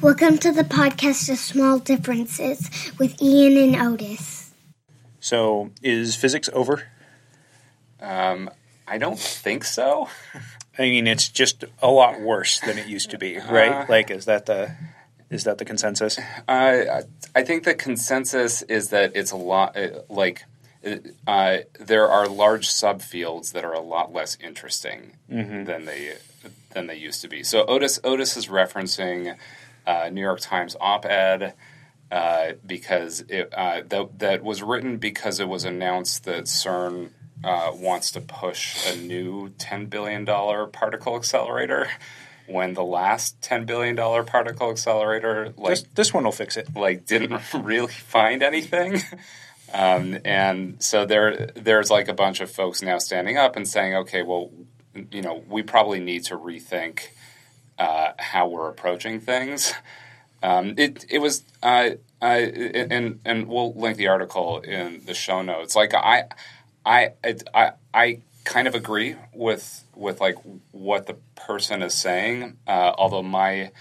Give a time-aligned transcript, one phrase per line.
[0.00, 4.52] Welcome to the podcast of Small Differences with Ian and Otis.
[5.20, 6.84] So, is physics over?
[8.00, 8.48] Um,
[8.86, 10.08] I don't think so.
[10.78, 13.88] I mean, it's just a lot worse than it used to be, right?
[13.90, 14.72] like, is that the
[15.30, 16.18] is that the consensus?
[16.46, 17.02] Uh,
[17.34, 20.44] I think the consensus is that it's a lot uh, like
[21.26, 25.64] uh, there are large subfields that are a lot less interesting Mm-hmm.
[25.64, 26.14] than they
[26.70, 27.42] than they used to be.
[27.42, 29.36] So Otis Otis is referencing
[29.88, 31.54] uh, New York Times op-ed
[32.12, 37.10] uh, because it, uh, that that was written because it was announced that CERN
[37.42, 41.88] uh, wants to push a new ten billion dollar particle accelerator.
[42.46, 46.74] When the last ten billion dollar particle accelerator, like This, this one will fix it.
[46.74, 49.02] like didn't really find anything.
[49.74, 53.94] Um, and so there, there's like a bunch of folks now standing up and saying,
[53.96, 54.50] okay, well,
[55.12, 57.08] you know, we probably need to rethink
[57.78, 59.74] uh, how we're approaching things.
[60.42, 61.90] Um, it it was uh,
[62.22, 65.74] uh, and and we'll link the article in the show notes.
[65.74, 66.24] Like I
[66.84, 67.10] I
[67.54, 70.36] I I kind of agree with with like
[70.70, 73.72] what the person is saying, uh, although my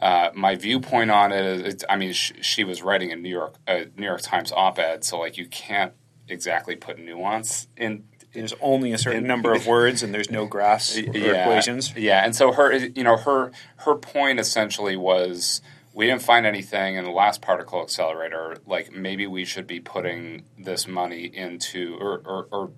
[0.00, 3.54] uh, my viewpoint on it is, I mean, sh- she was writing a New York
[3.66, 5.92] a New York Times op-ed, so like you can't
[6.28, 8.04] exactly put nuance in.
[8.34, 11.94] There's only a certain In- number of words, and there's no graphs or yeah, equations.
[11.96, 15.62] Yeah, and so her, you know, her her point essentially was
[15.94, 18.58] we didn't find anything in the last particle accelerator.
[18.66, 22.70] Like maybe we should be putting this money into or or,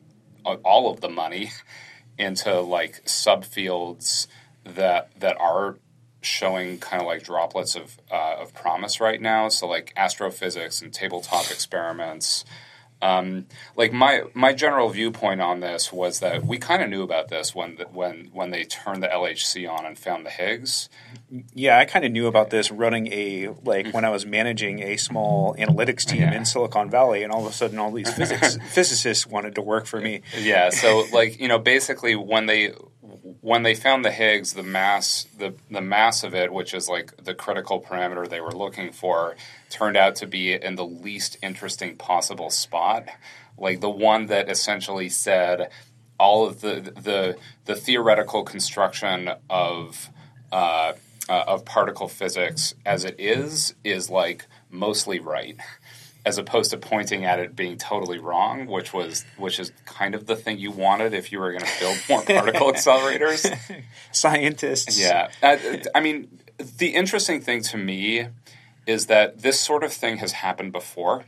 [0.44, 1.50] or all of the money
[2.18, 4.26] into like subfields
[4.64, 5.78] that that are
[6.20, 9.48] showing kind of like droplets of uh, of promise right now.
[9.48, 12.44] So like astrophysics and tabletop experiments.
[13.02, 13.44] Um,
[13.76, 17.54] like my my general viewpoint on this was that we kind of knew about this
[17.54, 20.88] when the, when when they turned the LHC on and found the Higgs.
[21.52, 24.96] Yeah, I kind of knew about this running a like when I was managing a
[24.96, 26.32] small analytics team Yeah.
[26.34, 29.84] in Silicon Valley, and all of a sudden, all these physics physicists wanted to work
[29.86, 30.22] for me.
[30.38, 32.72] Yeah, so like you know, basically when they
[33.40, 37.12] when they found the Higgs, the mass the the mass of it, which is like
[37.22, 39.36] the critical parameter they were looking for,
[39.70, 43.08] turned out to be in the least interesting possible spot,
[43.58, 45.70] like the one that essentially said
[46.18, 50.10] all of the the the theoretical construction of
[50.52, 50.92] uh,
[51.28, 55.56] uh, of particle physics as it is is like mostly right
[56.26, 60.26] as opposed to pointing at it being totally wrong, which was which is kind of
[60.26, 63.56] the thing you wanted if you were going to build more particle accelerators.
[64.10, 65.56] Scientists, Yeah, uh,
[65.94, 68.26] I mean, the interesting thing to me
[68.88, 71.24] is that this sort of thing has happened before.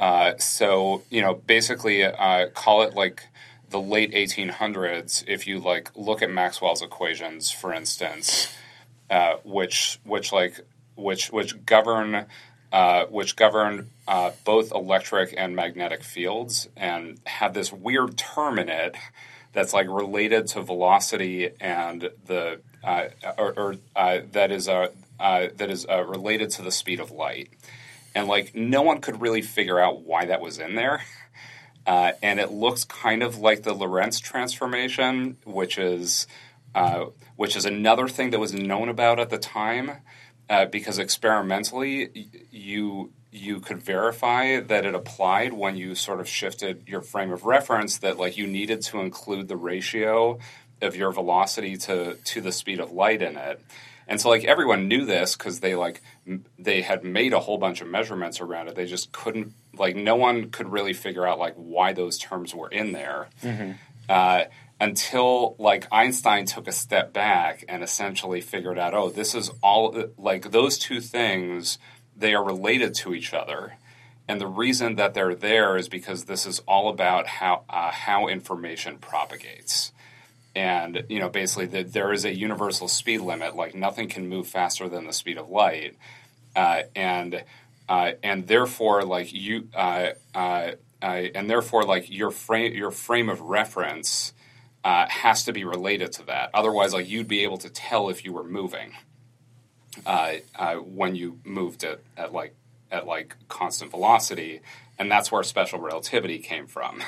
[0.00, 3.28] Uh, so you know, basically, uh, call it like
[3.70, 5.22] the late 1800s.
[5.28, 8.52] If you like look at Maxwell's equations, for instance,
[9.08, 10.60] uh, which which like
[10.96, 12.26] which which govern
[12.72, 18.68] uh, which govern uh, both electric and magnetic fields, and have this weird term in
[18.68, 18.96] it
[19.52, 24.88] that's like related to velocity and the uh, or, or uh, that is uh,
[25.20, 27.50] uh, that is related to the speed of light,
[28.14, 31.02] and like no one could really figure out why that was in there.
[31.86, 36.26] And it looks kind of like the Lorentz transformation, which is
[37.36, 39.92] which is another thing that was known about at the time,
[40.52, 46.82] uh, because experimentally you you could verify that it applied when you sort of shifted
[46.86, 47.98] your frame of reference.
[47.98, 50.38] That like you needed to include the ratio
[50.82, 53.62] of your velocity to to the speed of light in it.
[54.06, 57.56] And so, like everyone knew this because they like m- they had made a whole
[57.56, 58.74] bunch of measurements around it.
[58.74, 62.68] They just couldn't like no one could really figure out like why those terms were
[62.68, 63.28] in there
[64.10, 64.44] uh,
[64.82, 70.10] until like Einstein took a step back and essentially figured out, oh, this is all
[70.18, 71.78] like those two things.
[72.16, 73.76] They are related to each other,
[74.28, 78.26] and the reason that they're there is because this is all about how uh, how
[78.26, 79.92] information propagates
[80.54, 84.46] and you know basically the, there is a universal speed limit like nothing can move
[84.46, 85.96] faster than the speed of light
[86.56, 87.42] uh, and
[87.88, 93.28] uh, and therefore like you uh, uh, uh, and therefore like your frame your frame
[93.28, 94.32] of reference
[94.84, 96.50] uh, has to be related to that.
[96.54, 98.92] Otherwise like you'd be able to tell if you were moving
[100.06, 102.54] uh, uh, when you moved at, at like
[102.90, 104.60] at like constant velocity.
[104.98, 107.02] And that's where special relativity came from.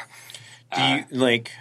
[0.75, 1.53] Do you like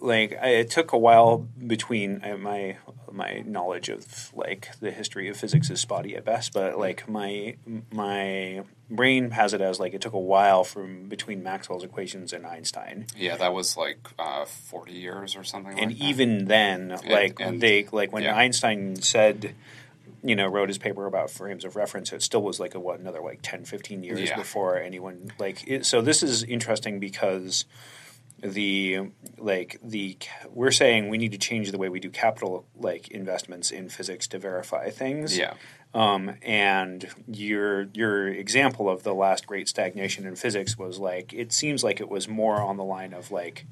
[0.00, 2.76] like it took a while between uh, my
[3.12, 7.56] my knowledge of like the history of physics is spotty at best, but like my
[7.92, 12.46] my brain has it as like it took a while from between Maxwell's equations and
[12.46, 15.78] Einstein, Yeah, that was like uh, forty years or something.
[15.78, 16.04] and like that.
[16.04, 18.36] even then, like and- they like when yeah.
[18.36, 19.54] Einstein said
[20.24, 22.98] you know wrote his paper about frames of reference, it still was like a what
[22.98, 24.36] another like 10, 15 years Yeah.
[24.36, 25.66] before anyone like.
[25.68, 27.64] It, so this is interesting because
[28.42, 30.16] the like the
[30.50, 34.26] we're saying we need to change the way we do capital like investments in physics
[34.28, 35.36] to verify things.
[35.36, 35.54] Yeah.
[35.94, 41.52] Um, and your your example of the last great stagnation in physics was like it
[41.52, 43.66] seems like it was more on the line of like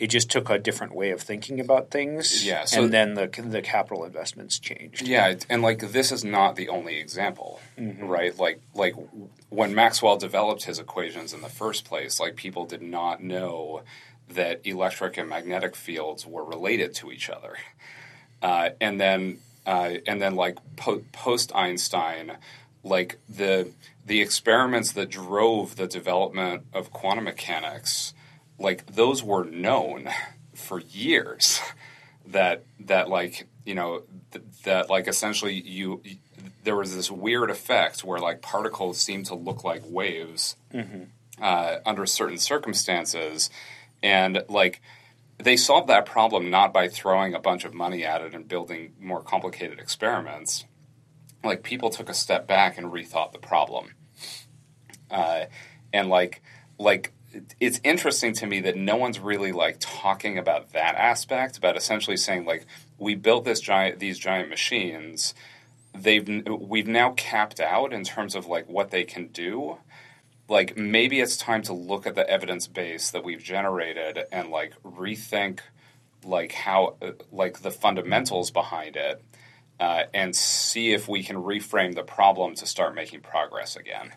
[0.00, 2.44] it just took a different way of thinking about things.
[2.44, 3.26] Yeah, so- and then the
[3.56, 5.06] the capital investments changed.
[5.06, 8.04] Yeah, and like this is not the only example, Mm-hmm.
[8.06, 8.36] right?
[8.38, 8.94] Like like
[9.50, 13.82] when Maxwell developed his equations in the first place, like people did not know
[14.28, 17.56] that electric and magnetic fields were related to each other.
[18.42, 22.38] Uh, and then uh, and then like po- post Einstein,
[22.82, 23.70] like the
[24.06, 28.14] the experiments that drove the development of quantum mechanics,
[28.60, 30.08] like those were known
[30.54, 31.60] for years.
[32.26, 36.00] That that like you know th- that like essentially you
[36.62, 40.54] there was this weird effect where like particles seem to look like waves
[41.42, 43.50] uh, under certain circumstances,
[44.00, 44.80] and like
[45.38, 48.92] they solved that problem not by throwing a bunch of money at it and building
[49.00, 50.66] more complicated experiments.
[51.42, 53.94] Like people took a step back and rethought the problem,
[55.10, 55.46] uh,
[55.92, 56.42] and like
[56.78, 57.12] like
[57.60, 62.16] it's interesting to me that no one's really like talking about that aspect about essentially
[62.16, 62.66] saying like
[62.98, 65.34] we built this giant these giant machines.
[65.94, 69.78] They've we've now capped out in terms of like what they can do.
[70.48, 74.74] Like maybe it's time to look at the evidence base that we've generated and like
[74.82, 75.60] rethink
[76.24, 76.96] like how
[77.32, 79.22] like the fundamentals behind it
[79.78, 84.12] uh, and see if we can reframe the problem to start making progress again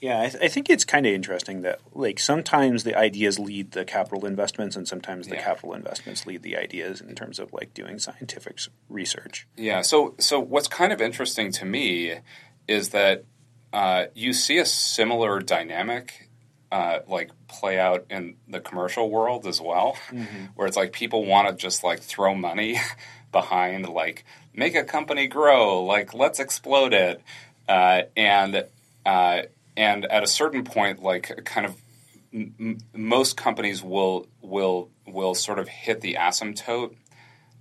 [0.00, 3.72] Yeah, I, th- I think it's kind of interesting that like sometimes the ideas lead
[3.72, 5.42] the capital investments, and sometimes the Yeah.
[5.44, 8.58] capital investments lead the ideas in terms of like doing scientific
[8.88, 9.46] research.
[9.56, 9.82] Yeah.
[9.82, 12.14] So so what's kind of interesting to me
[12.68, 13.24] is that
[13.72, 16.28] uh, you see a similar dynamic
[16.70, 19.96] uh, like play out in the commercial world as well,
[20.54, 22.76] where it's like people want to just like throw money
[23.32, 24.24] behind like
[24.54, 27.20] make a company grow, like let's explode it,
[27.68, 28.64] uh, and
[29.06, 29.42] uh,
[29.78, 31.80] and at a certain point, like kind of
[32.34, 36.96] m- most companies will will will sort of hit the asymptote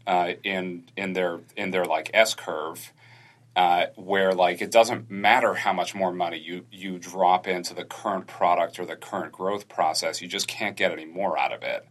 [0.08, 2.92] uh, in in their in their like S curve,
[3.56, 7.86] uh, where like it doesn't matter how much more money you you drop into the
[7.86, 11.62] current product or the current growth process, you just can't get any more out of
[11.62, 11.86] it.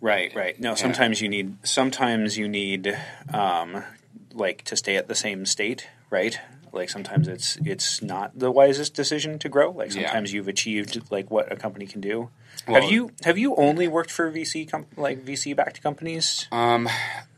[0.00, 0.58] Right, right.
[0.58, 2.98] No, sometimes you need sometimes you need
[3.32, 3.84] um,
[4.32, 6.40] like to stay at the same state, right?
[6.74, 9.70] Like sometimes it's it's not the wisest decision to grow.
[9.70, 10.02] Like Yeah.
[10.02, 12.30] sometimes you've achieved like what a company can do.
[12.68, 16.46] Well- have you have you only worked for VC com- like VC backed companies?
[16.52, 16.88] Um,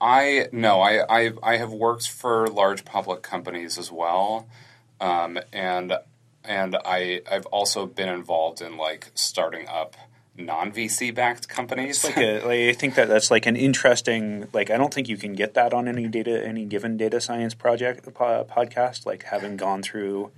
[0.01, 4.47] I no, I, I I have worked for large public companies as well,
[5.01, 5.93] um, and
[6.45, 9.97] and I I've also been involved in like starting up
[10.39, 12.05] non VC backed companies.
[12.05, 15.17] like a, like, I think that that's like an interesting like I don't think you
[15.17, 19.57] can get that on any data any given data science project po- podcast like having
[19.57, 20.31] gone through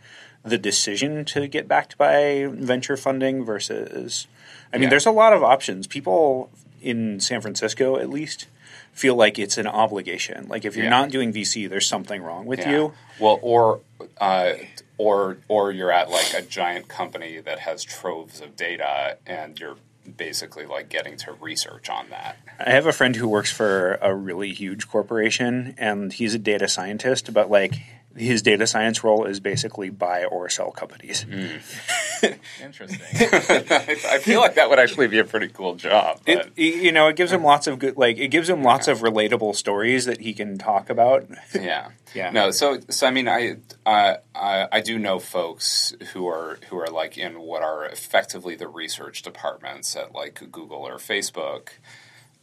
[0.45, 4.27] the decision to get backed by venture funding versus
[4.73, 4.91] I mean Yeah.
[4.91, 8.47] there's a lot of options people in San Francisco at least
[8.93, 10.91] feel like it's an obligation like if you're Yeah.
[10.91, 12.71] not doing VC there's something wrong with Yeah.
[12.71, 13.81] you Well, or
[14.21, 14.53] uh,
[14.97, 19.77] or or you're at like a giant company that has troves of data, and you're
[20.17, 22.39] basically like getting to research on that.
[22.59, 26.69] I have a friend who works for a really huge corporation, and he's a data
[26.69, 27.75] scientist, but like
[28.19, 31.25] his data science role is basically buy or sell companies.
[32.63, 33.01] Interesting.
[33.15, 36.21] I feel like that would actually be a pretty cool job.
[36.27, 39.01] It, you know, it gives him lots of good, like it gives him lots of
[39.01, 41.27] relatable stories that he can talk about.
[41.55, 42.31] yeah, Yeah.
[42.31, 43.57] No, so so I mean, I,
[43.87, 48.57] uh, I I do know folks who are who are like in what are effectively
[48.57, 51.69] the research departments at like Google or Facebook.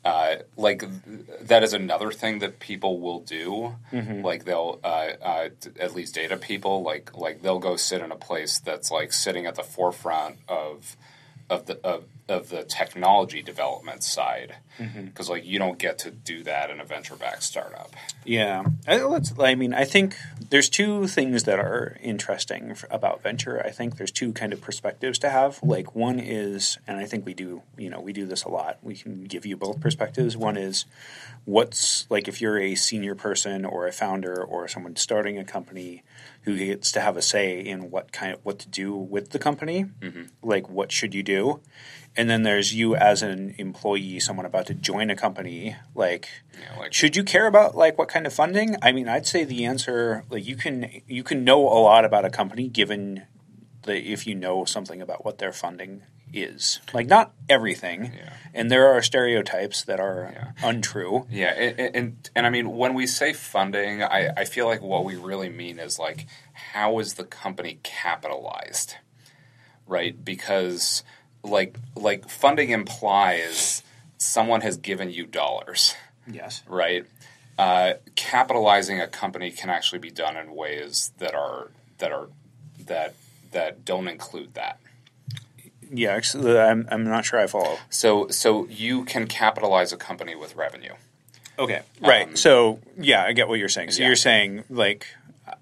[0.05, 0.83] Uh, like
[1.41, 3.75] that is another thing that people will do.
[4.23, 8.15] Like they'll, uh, uh, at least data people, like like they'll go sit in a
[8.15, 10.95] place that's like sitting at the forefront of
[11.49, 14.55] of the of, of the technology development side,
[15.05, 17.91] because like you don't get to do that in a venture backed startup.
[18.25, 19.33] Yeah, I, let's.
[19.39, 20.15] I mean, I think
[20.49, 23.61] there's two things that are interesting about venture.
[23.63, 25.59] I think there's two kind of perspectives to have.
[25.63, 27.63] Like one is, and I think we do.
[27.77, 28.77] You know, we do this a lot.
[28.81, 30.35] We can give you both perspectives.
[30.37, 30.85] One is
[31.45, 36.03] what's like if you're a senior person or a founder or someone starting a company
[36.45, 39.39] who gets to have a say in what kind of what to do with the
[39.39, 39.85] company.
[39.99, 40.23] Mm-hmm.
[40.41, 41.61] Like, what should you do?
[42.17, 45.75] and then there's you as an employee, someone about to join a company.
[45.93, 48.77] Like, Yeah, like- should you care about like what kind of funding?
[48.81, 52.23] I mean, I'd say the answer like you can you can know a lot about
[52.23, 53.23] a company given
[53.83, 56.79] that if you know something about what their funding is.
[56.93, 58.33] Like, not everything, Yeah.
[58.53, 60.51] and there are stereotypes that are Yeah.
[60.67, 61.27] untrue.
[61.29, 65.05] Yeah, and, and and I mean when we say funding, I, I feel like what
[65.05, 68.95] we really mean is like how is the company capitalized,
[69.87, 70.23] right?
[70.23, 71.03] Because
[71.43, 73.83] like like funding implies
[74.17, 75.95] someone has given you dollars,
[76.29, 76.63] Yes.
[76.67, 77.05] right?
[77.57, 82.27] Uh, capitalizing a company can actually be done in ways that are that are
[82.87, 83.13] that
[83.51, 84.79] that don't include that.
[85.91, 87.77] Yeah, actually, I'm I'm not sure I follow.
[87.89, 90.93] So so you can capitalize a company with revenue.
[91.57, 91.81] Okay.
[92.01, 92.27] Right.
[92.27, 93.91] Um, so yeah, I get what you're saying.
[93.91, 94.07] So yeah.
[94.07, 95.07] you're saying like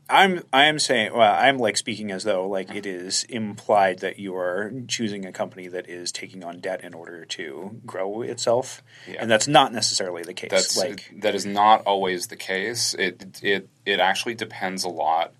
[0.10, 4.20] I'm I am saying well, I'm like speaking as though like it is implied that
[4.20, 8.82] you are choosing a company that is taking on debt in order to grow itself.
[9.08, 9.18] Yeah.
[9.20, 10.52] And that's not necessarily the case.
[10.52, 12.94] That's like that is not always the case.
[12.94, 15.34] It it it actually depends a lot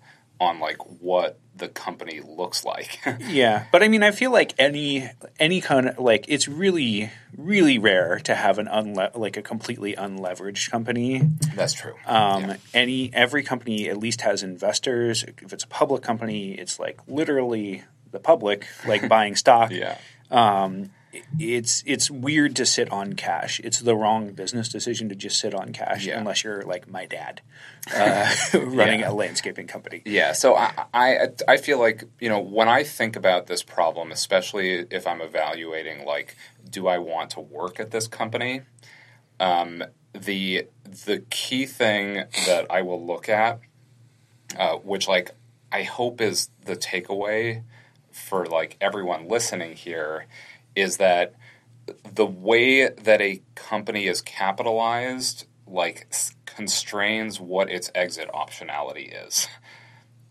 [0.44, 3.00] on like what the company looks like.
[3.20, 5.08] yeah, but I mean I feel like any
[5.38, 9.94] any kind of like it's really really rare to have an unle- like a completely
[9.94, 11.22] unleveraged company.
[11.54, 11.94] That's true.
[12.06, 12.56] Um, Yeah.
[12.72, 15.24] Any every company at least has investors.
[15.42, 19.70] If it's a public company, it's like literally the public, like buying stock.
[19.70, 19.98] yeah.
[20.30, 20.90] Um,
[21.38, 23.60] it's it's weird to sit on cash.
[23.64, 26.18] It's the wrong business decision to just sit on cash Yeah.
[26.18, 27.40] unless you're like my dad,
[27.94, 29.10] uh, running Yeah.
[29.10, 30.02] a landscaping company.
[30.04, 34.10] Yeah, so I, I I feel like you know when I think about this problem,
[34.12, 36.36] especially if I'm evaluating like,
[36.68, 38.62] do I want to work at this company?
[39.40, 40.66] Um, the
[41.06, 43.60] the key thing that I will look at,
[44.58, 45.32] uh, which like
[45.72, 47.62] I hope is the takeaway
[48.12, 50.26] for like everyone listening here,
[50.74, 51.34] is that
[52.14, 56.12] the way that a company is capitalized like
[56.46, 59.48] constrains what its exit optionality is.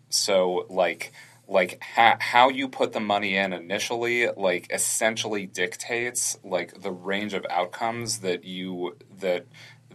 [0.10, 1.12] So like
[1.48, 7.34] like ha- how you put the money in initially like essentially dictates like the range
[7.34, 9.46] of outcomes that you that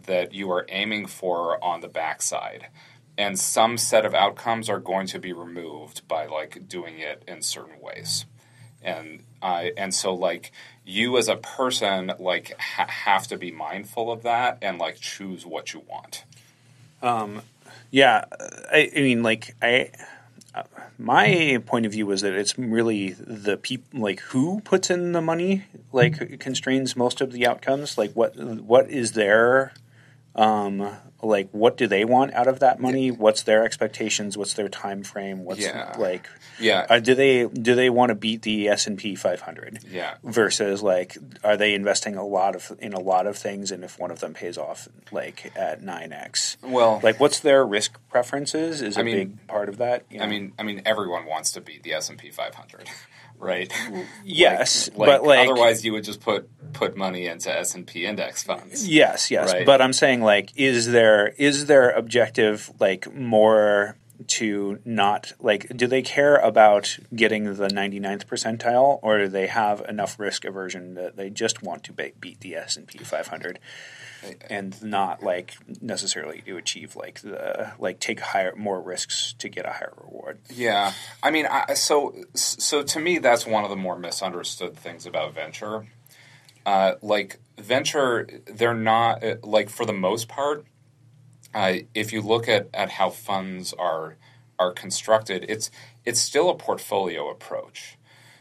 [0.07, 2.69] that you are aiming for on the backside.
[3.17, 7.43] And some set of outcomes are going to be removed by like doing it in
[7.43, 8.26] certain ways
[8.83, 10.52] and uh, and so like
[10.85, 15.45] you as a person like ha- have to be mindful of that and like choose
[15.45, 16.25] what you want
[17.02, 17.42] um,
[17.90, 18.25] Yeah,
[18.71, 19.90] I, I mean, like I,
[20.99, 25.23] my point of view was that it's really the people, like who puts in the
[25.23, 27.97] money, like constrains most of the outcomes.
[27.97, 29.73] Like what what is their,
[30.35, 33.11] um, like what do they want out of that money?
[33.11, 34.37] What's their expectations?
[34.39, 35.45] What's their time frame?
[35.45, 35.95] What's Yeah.
[35.99, 36.29] like,
[36.61, 39.81] yeah uh, do they do they want to beat the S and P 500?
[39.91, 43.83] yeah Versus like, are they investing a lot of in a lot of things, and
[43.83, 47.99] if one of them pays off like at nine x, well like what's their risk
[48.11, 50.05] preferences is a I mean- big part of that.
[50.11, 52.89] you i mean i mean everyone wants to beat the s&p 500
[53.38, 53.73] right?
[54.25, 58.87] Yes, like, but like otherwise you would just put put money into s&p index funds.
[58.88, 59.64] Yes, yes, Right.
[59.66, 65.87] but I'm saying like, is there is there objective like more to not like do
[65.87, 71.16] they care about getting the 99th percentile or do they have enough risk aversion that
[71.16, 73.61] they just want to be- beat the S&P 500
[74.51, 79.67] and not like necessarily to achieve like the like take higher more risks to get
[79.67, 83.77] a higher reward Yeah, I mean, I, so so to me, that's one of the
[83.77, 85.87] more misunderstood things about venture.
[86.65, 90.65] Uh, like venture, they're not like for the most part.
[91.55, 94.17] Uh, if you look at, at how funds are
[94.59, 95.71] are constructed, it's
[96.05, 97.98] it's still a portfolio approach.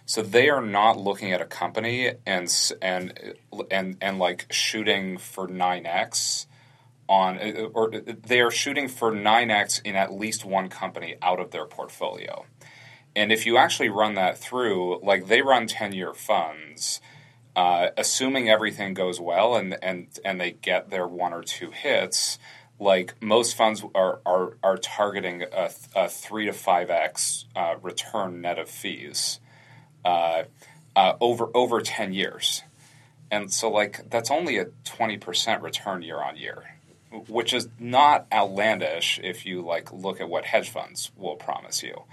[0.08, 3.36] So they are not looking at a company and and
[3.70, 6.48] and and like shooting for nine x
[7.10, 7.40] on
[7.74, 12.46] or they are shooting for 9x in at least one company out of their portfolio.
[13.16, 17.02] And if you actually run that through, like they run 10 year funds,
[17.56, 22.38] uh, assuming everything goes well and, and, and they get their one or two hits,
[22.80, 28.60] like most funds are, are, are targeting a, a 3 to 5x uh, return net
[28.60, 29.40] of fees
[30.08, 30.44] uh,
[30.96, 32.64] uh, over, over 10 years.
[33.30, 36.64] And so, like, that's only a 20% return year on year
[37.28, 42.04] which is not outlandish if you like look at what hedge funds will promise you.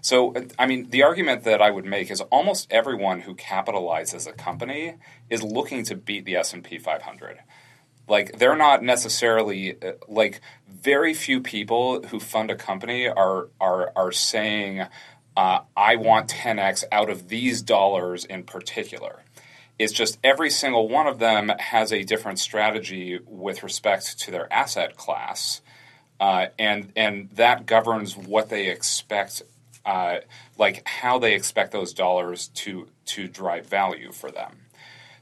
[0.00, 4.32] So, I mean, the argument that I would make is almost everyone who capitalizes a
[4.32, 4.96] company
[5.30, 7.38] is looking to beat the S and P 500.
[8.06, 13.92] Like, they're not necessarily uh, like very few people who fund a company are are
[13.96, 14.86] are saying,
[15.36, 19.22] uh, "I want 10x out of these dollars in particular."
[19.78, 24.52] It's just every single one of them has a different strategy with respect to their
[24.52, 25.62] asset class,
[26.20, 29.42] uh, and and that governs what they expect,
[29.84, 30.18] uh,
[30.58, 34.58] like how they expect those dollars to to drive value for them.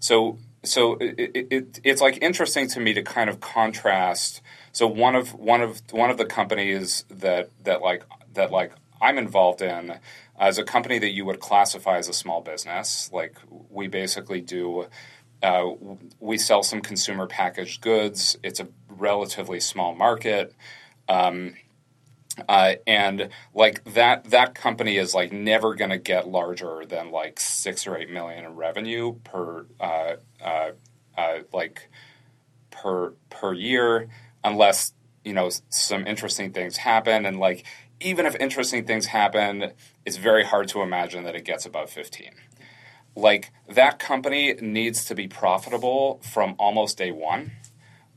[0.00, 4.42] So so it, it, it's like interesting to me to kind of contrast.
[4.72, 8.04] So one of one of one of the companies that that like
[8.34, 8.72] that like
[9.02, 9.98] I'm involved in
[10.38, 13.10] as a company that you would classify as a small business.
[13.12, 13.36] Like
[13.70, 14.86] we basically do.
[15.42, 15.72] Uh,
[16.20, 18.38] we sell some consumer packaged goods.
[18.44, 20.54] It's a relatively small market.
[21.08, 21.54] Um,
[22.48, 27.38] uh, and like that that company is like never going to get larger than like
[27.38, 30.70] six or eight million in revenue per uh, uh,
[31.16, 31.90] uh, like
[32.70, 34.08] per per year
[34.44, 34.94] unless
[35.24, 37.64] you know some interesting things happen and like
[38.02, 39.72] even if interesting things happen
[40.04, 42.30] it's very hard to imagine that it gets above 15
[43.14, 47.52] like that company needs to be profitable from almost day one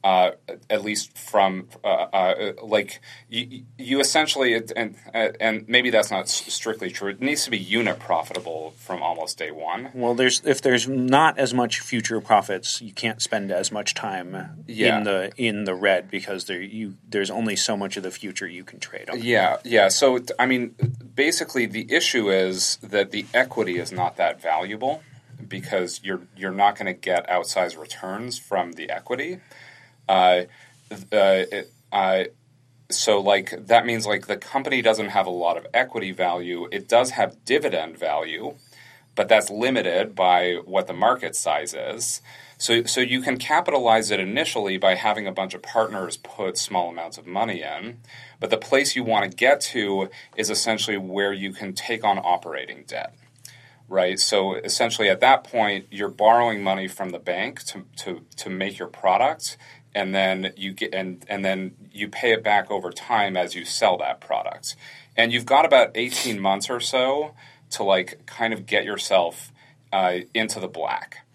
[0.05, 0.35] uh,
[0.69, 6.91] at least from uh, uh, like you, you essentially and and maybe that's not strictly
[6.91, 7.09] true.
[7.09, 9.89] It needs to be unit profitable from almost day one.
[9.95, 14.63] Well, there's if there's not as much future profits, you can't spend as much time
[14.67, 14.99] yeah.
[14.99, 18.47] in the in the red because there you there's only so much of the future
[18.47, 19.23] you can trade on.
[19.23, 19.87] Yeah, yeah.
[19.87, 20.75] So I mean,
[21.15, 25.01] basically, the issue is that the equity is not that valuable
[25.47, 29.39] because you're you're not going to get outsized returns from the equity.
[30.07, 30.43] Uh,
[31.11, 32.23] uh,
[32.89, 36.67] so like that means like the company doesn't have a lot of equity value.
[36.71, 38.55] It does have dividend value,
[39.15, 42.21] but that's limited by what the market size is.
[42.57, 46.89] So, so you can capitalize it initially by having a bunch of partners put small
[46.89, 47.97] amounts of money in.
[48.39, 52.17] But the place you want to get to is essentially where you can take on
[52.17, 53.13] operating debt,
[53.89, 54.19] right?
[54.19, 58.79] So essentially, at that point, you're borrowing money from the bank to, to, to make
[58.79, 59.57] your product,
[59.95, 63.63] and then you get and and then you pay it back over time as you
[63.65, 64.75] sell that product.
[65.17, 67.33] And you've got about 18 months or so
[67.71, 69.53] to like kind of get yourself
[69.93, 71.25] uh, into the black.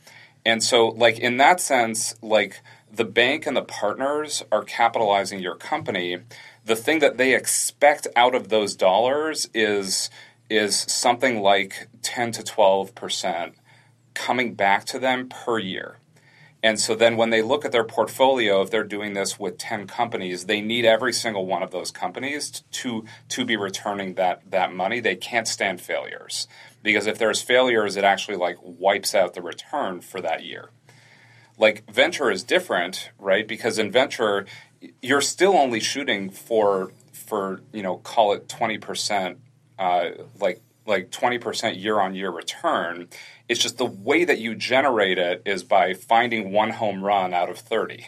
[0.45, 2.61] And so like in that sense, like
[2.93, 6.19] the bank and the partners are capitalizing your company.
[6.65, 10.11] The thing that they expect out of those dollars is
[10.51, 13.55] is something like 10 to 12 percent
[14.13, 15.97] coming back to them per year.
[16.63, 19.87] And so then when they look at their portfolio, if they're doing this with 10
[19.87, 24.73] companies, they need every single one of those companies to, to be returning that, that
[24.73, 25.01] money.
[25.01, 26.47] They can't stand failures
[26.83, 30.71] because if there's failures, it actually like wipes out the return for that year.
[31.57, 33.49] Like venture is different, right?
[33.49, 34.45] Because in venture,
[35.01, 39.37] you're still only shooting for, for you know, call it 20%,
[39.79, 43.09] uh, like like 20% year on year return.
[43.51, 47.51] It's just the way that you generate it is by finding one home run out
[47.51, 48.07] of 30.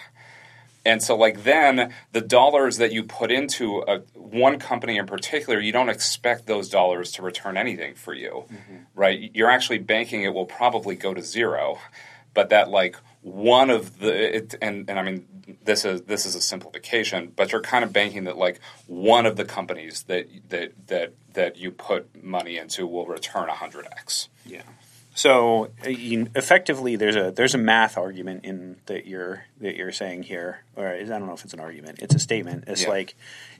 [0.84, 5.58] And so, like, then the dollars that you put into a, one company in particular,
[5.58, 8.76] you don't expect those dollars to return anything for you, mm-hmm.
[8.94, 9.32] right?
[9.34, 11.78] You're actually banking it will probably go to zero,
[12.34, 15.26] but that, like, one of the, it, and, and I mean,
[15.64, 19.36] this is this is a simplification, but you're kind of banking that like one of
[19.36, 24.28] the companies that that that that you put money into will return 100x.
[24.46, 24.62] Yeah.
[25.14, 25.90] So uh,
[26.34, 30.88] effectively, there's a there's a math argument in that you're that you're saying here, or
[30.88, 31.98] I don't know if it's an argument.
[32.00, 32.64] It's a statement.
[32.66, 32.88] It's yeah.
[32.88, 33.14] like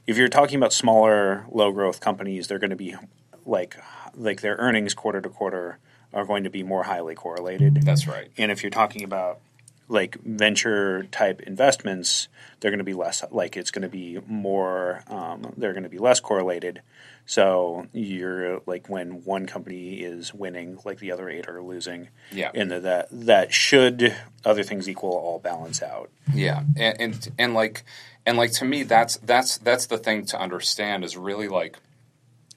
[0.06, 2.96] if you're talking about smaller, low growth companies, they're going to be
[3.44, 3.76] like
[4.14, 5.78] like their earnings quarter to quarter
[6.12, 7.82] are going to be more highly correlated.
[7.82, 8.30] That's right.
[8.36, 9.40] And if you're talking about
[9.88, 12.28] like venture type investments,
[12.60, 15.02] they're going to be less like it's going to be more.
[15.08, 16.80] Um, they're going to be less correlated.
[17.24, 22.08] So you're like when one company is winning, like the other eight are losing.
[22.30, 26.10] Yeah, and that that should other things equal all balance out.
[26.32, 27.84] Yeah, and, and and like
[28.26, 31.78] and like to me, that's that's that's the thing to understand is really like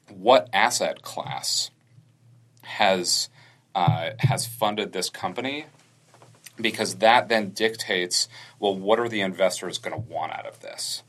[0.09, 1.71] what asset class
[2.61, 3.29] has
[3.73, 5.65] uh, has funded this company?
[6.59, 8.27] Because that then dictates
[8.59, 11.03] well what are the investors going to want out of this?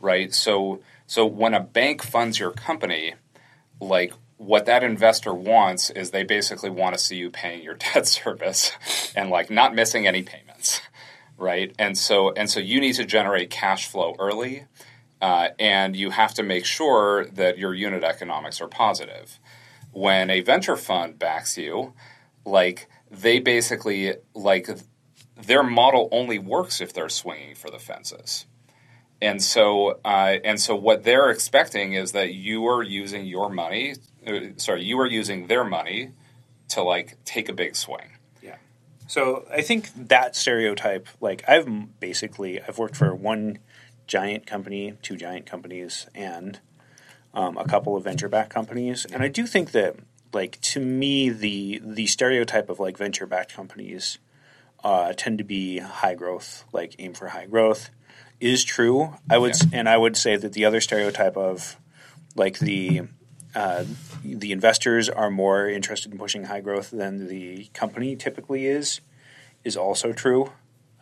[0.00, 0.34] Right?
[0.34, 0.80] So
[1.12, 3.12] so when a bank funds your company
[3.80, 8.06] like what that investor wants is they basically want to see you paying your debt
[8.06, 8.72] service
[9.14, 10.80] and like not missing any payments
[11.36, 14.64] right and so and so you need to generate cash flow early
[15.20, 19.38] uh, and you have to make sure that your unit economics are positive
[19.90, 21.92] when a venture fund backs you
[22.46, 24.66] like they basically like
[25.36, 28.46] their model only works if they're swinging for the fences.
[29.22, 33.94] And so, uh, and so, what they're expecting is that you are using your money.
[34.26, 36.10] Uh, sorry, you are using their money
[36.70, 38.16] to like take a big swing.
[38.42, 38.56] Yeah.
[39.06, 43.58] So I think that stereotype, like I've basically I've worked for one
[44.08, 46.58] giant company, two giant companies, and
[47.32, 49.94] um, a couple of venture backed companies, and I do think that
[50.32, 54.18] like to me the the stereotype of like venture backed companies
[54.82, 57.90] uh, tend to be high growth, like aim for high growth,
[58.42, 59.16] is true.
[59.30, 59.78] I would Yeah.
[59.78, 61.76] and I would say that the other stereotype of
[62.34, 63.02] like the
[63.54, 63.84] uh,
[64.24, 69.00] the investors are more interested in pushing high growth than the company typically is
[69.64, 70.52] is also true.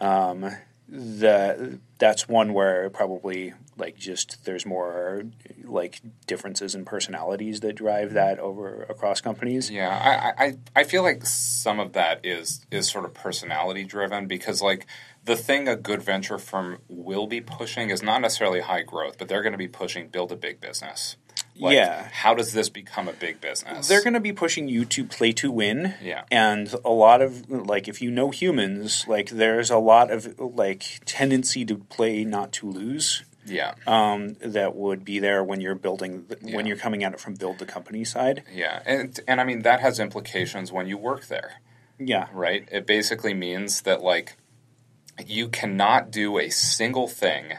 [0.00, 0.56] Um,
[0.88, 5.22] the that's one where probably like just there's more
[5.64, 9.70] like differences in personalities that drive that over across companies.
[9.70, 14.26] Yeah, I, I, I feel like some of that is is sort of personality driven
[14.26, 14.86] because like
[15.24, 19.28] the thing a good venture firm will be pushing is not necessarily high growth, but
[19.28, 21.16] they're going to be pushing build a big business.
[21.58, 22.08] Like, Yeah.
[22.10, 23.86] How does this become a big business?
[23.86, 25.94] They're going to be pushing you to play to win.
[26.02, 26.22] Yeah.
[26.30, 31.00] And a lot of like if you know humans, like there's a lot of like
[31.04, 33.24] tendency to play not to lose.
[33.46, 33.74] yeah.
[33.86, 37.34] Um, that would be there when you're building the, when you're coming at it from
[37.34, 38.42] build the company side.
[38.52, 41.60] Yeah, and and I mean that has implications when you work there,
[41.98, 42.28] Yeah.
[42.32, 42.66] right?
[42.70, 44.36] It basically means that like
[45.28, 47.54] you cannot do a single thing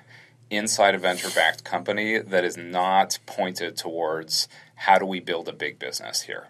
[0.50, 5.80] inside a venture-backed company that is not pointed towards how do we build a big
[5.80, 6.48] business here.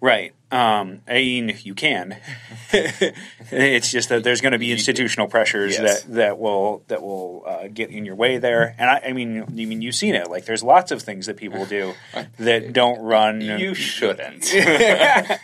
[0.00, 0.34] Right.
[0.50, 2.18] Um, I mean, you can.
[2.72, 6.02] it's just that there's going to be institutional pressures Yes.
[6.02, 8.74] that, that will that will uh, get in your way there.
[8.76, 10.28] And I, I mean, I mean, you've seen it.
[10.28, 11.94] Like, there's lots of things that people do
[12.38, 13.40] that don't run.
[13.40, 14.50] You shouldn't.
[14.54, 15.38] I,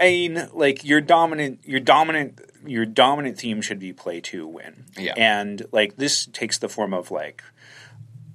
[0.00, 4.84] I mean, like your dominant, your dominant, your dominant theme should be play to win.
[4.96, 5.14] Yeah.
[5.16, 7.42] And like this takes the form of like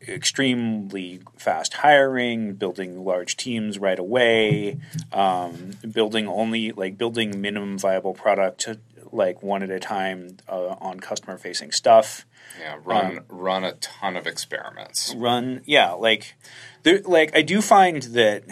[0.08, 4.80] extremely fast hiring, building large teams right away,
[5.12, 8.68] um, building only like building minimum viable product
[9.12, 12.26] like one at a time uh, on customer facing stuff.
[12.60, 15.14] yeah, run run a ton of experiments.
[15.16, 16.36] run yeah like
[16.84, 18.44] there like i do find that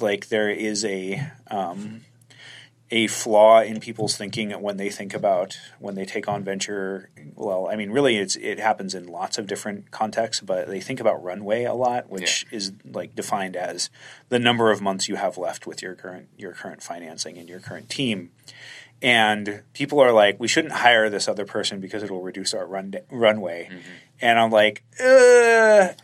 [0.00, 2.02] like there is a um
[2.90, 7.10] a flaw in people's thinking when they think about when they take on venture.
[7.34, 10.98] Well i mean really it's it happens in lots of different contexts but they think
[10.98, 13.90] about runway a lot which is like defined as
[14.28, 17.60] the number of months you have left with your current your current financing and your
[17.60, 18.30] current team
[19.02, 22.94] and people are like, we shouldn't hire this other person because it'll reduce our run
[23.10, 23.68] runway.
[24.20, 24.82] And I'm like,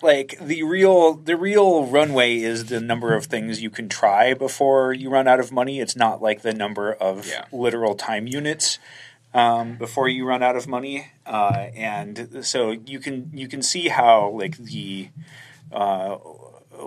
[0.02, 4.92] like the real the real runway is the number of things you can try before
[4.92, 5.80] you run out of money.
[5.80, 7.44] It's not like the number of Yeah.
[7.52, 8.78] literal time units
[9.32, 11.08] um, before you run out of money.
[11.26, 15.08] Uh, and so you can you can see how like the
[15.72, 16.16] uh,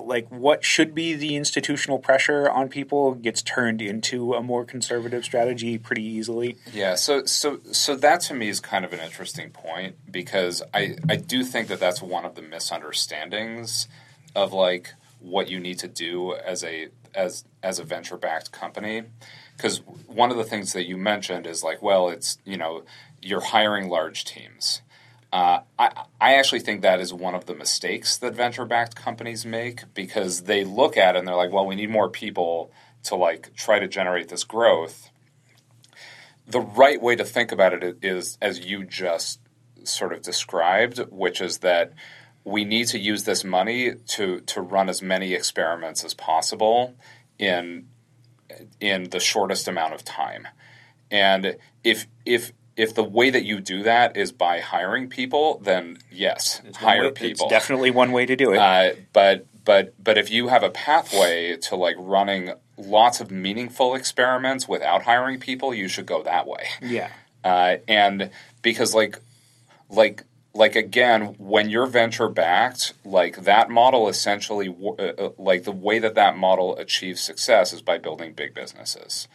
[0.07, 5.23] like what should be the institutional pressure on people gets turned into a more conservative
[5.23, 6.57] strategy pretty easily.
[6.73, 10.95] Yeah, so so so that to me is kind of an interesting point because I
[11.09, 13.87] I do think that that's one of the misunderstandings
[14.35, 19.03] of like what you need to do as a as as a venture backed company
[19.55, 22.83] because one of the things that you mentioned is like well it's you know
[23.21, 24.81] you're hiring large teams.
[25.31, 29.45] Uh, I, I actually think that is one of the mistakes that venture backed companies
[29.45, 32.71] make because they look at it and they're like, well, we need more people
[33.03, 35.09] to like try to generate this growth
[36.47, 39.39] the right way to think about it is as you just
[39.83, 41.93] sort of described, which is that
[42.43, 46.95] we need to use this money to to run as many experiments as possible
[47.37, 47.87] in
[48.79, 50.47] in the shortest amount of time.
[51.11, 55.97] And if if if the way that you do that is by hiring people, then
[56.11, 57.47] yes, hire way- people.
[57.47, 58.57] It's definitely one way to do it.
[58.57, 63.95] Uh, but but but if you have a pathway to like running lots of meaningful
[63.95, 66.67] experiments without hiring people, you should go that way.
[66.81, 67.09] yeah.
[67.43, 68.29] Uh, and
[68.61, 69.19] because like
[69.89, 75.71] like like again, when you're venture backed, like that model essentially uh, uh, like the
[75.71, 79.27] way that that model achieves success is by building big businesses.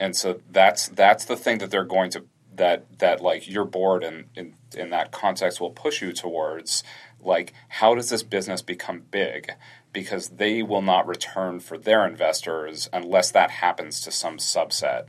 [0.00, 2.24] And so that's that's the thing that they're going to
[2.56, 6.82] that that like your board and in, in that context will push you towards
[7.20, 9.52] like how does this business become big
[9.92, 15.06] because they will not return for their investors unless that happens to some subset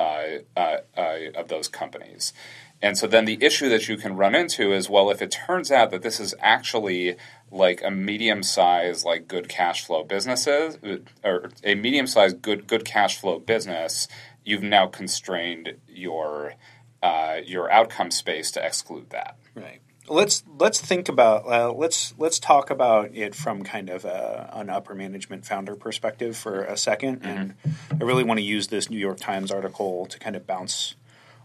[0.00, 2.32] uh, uh, uh, of those companies.
[2.80, 5.70] And so then the issue that you can run into is well, if it turns
[5.70, 7.14] out that this is actually
[7.52, 10.78] like a medium sized, like good cash flow businesses,
[11.22, 14.08] or a medium sized good good cash flow business,
[14.44, 16.54] you've now constrained your
[17.02, 19.36] uh, your outcome space to exclude that.
[19.54, 19.80] Right.
[20.08, 24.68] let's let's think about uh, let's let's talk about it from kind of a, an
[24.70, 27.26] upper management founder perspective for a 2nd Mm-hmm.
[27.28, 27.54] and
[28.00, 30.94] I really want to use this New York Times article to kind of bounce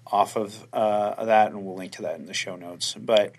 [0.07, 2.95] off of uh, that, and we'll link to that in the show notes.
[2.97, 3.33] But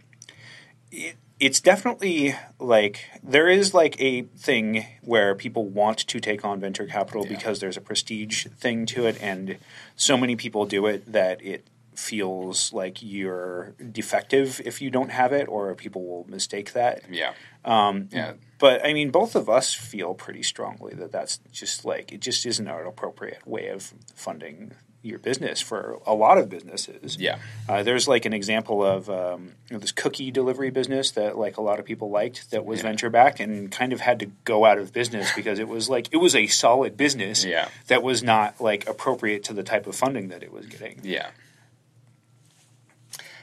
[0.93, 6.61] it, it's definitely like there is like a thing where people want to take on
[6.61, 7.37] venture capital Yeah.
[7.37, 9.57] because there's a prestige thing to it, and
[9.97, 11.65] so many people do it that it
[11.99, 17.03] feels like you're defective if you don't have it, or people will mistake that.
[17.11, 17.33] Yeah.
[17.65, 18.35] Um, Yeah.
[18.59, 22.45] But I mean, both of us feel pretty strongly that that's just like it just
[22.47, 27.17] isn't an appropriate way of funding your business for a lot of businesses.
[27.19, 27.39] Yeah.
[27.69, 31.57] Uh, there's like an example of um, you know, this cookie delivery business that like
[31.57, 32.83] a lot of people liked that was Yeah.
[32.91, 36.09] venture backed and kind of had to go out of business because it was like
[36.13, 37.69] it was a solid business Yeah.
[37.87, 41.01] that was not like appropriate to the type of funding that it was getting.
[41.05, 41.31] Yeah.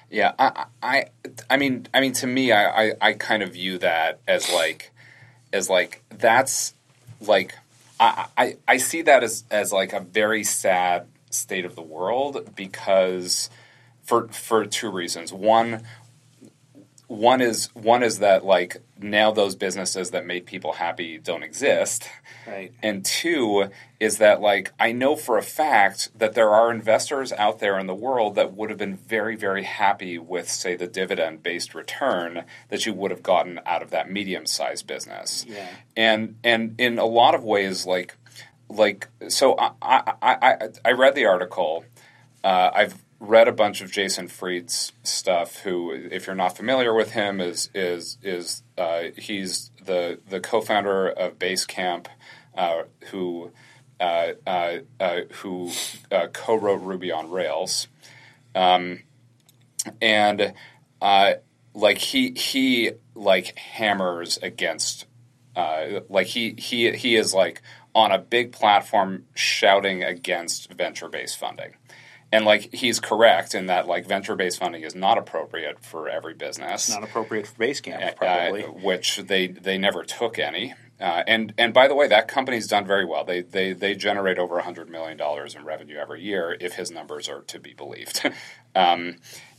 [0.09, 1.05] Yeah, I, I,
[1.49, 4.91] I mean, I mean, to me, I, I, I kind of view that as like,
[5.51, 6.73] as like that's
[7.19, 7.55] like,
[7.99, 12.55] I, I, I see that as as like a very sad state of the world
[12.55, 13.49] because,
[14.03, 15.33] for for two reasons.
[15.33, 15.83] One,
[17.07, 22.07] one is one is that like now those businesses that made people happy don't exist.
[22.47, 22.73] Right.
[22.81, 23.69] And two
[24.05, 27.87] is that, like, I know for a fact that there are investors out there in
[27.87, 32.45] the world that would have been very, very happy with, say, the dividend based return
[32.69, 35.45] that you would have gotten out of that medium sized business.
[35.47, 35.67] Yeah.
[35.97, 38.15] And and in a lot of ways, like,
[38.69, 41.83] like so, I I I, I read the article.
[42.43, 45.49] Uh, I've read a bunch of Jason Fried's stuff.
[45.63, 51.09] Who, if you're not familiar with him, is is is uh, he's the the co-founder
[51.09, 52.07] of Basecamp,
[52.55, 53.51] uh, who
[55.33, 55.71] who
[56.11, 57.87] uh, co-wrote Ruby on Rails,
[58.53, 59.01] um,
[60.01, 60.53] and
[61.01, 61.33] uh,
[61.73, 65.05] like he he like hammers against
[65.55, 67.61] uh, like he he he is like
[67.93, 71.75] on a big platform shouting against venture based funding.
[72.31, 76.33] And like he's correct in that like venture based funding is not appropriate for every
[76.33, 76.89] business.
[76.89, 78.63] Not appropriate for Basecamp, Uh, probably.
[78.63, 80.73] which they they never took any.
[80.99, 83.25] Uh, and and by the way, that company's done very well.
[83.25, 87.27] They they they generate over hundred million dollars in revenue every year, if his numbers
[87.27, 88.21] are to be believed.
[88.75, 89.17] um,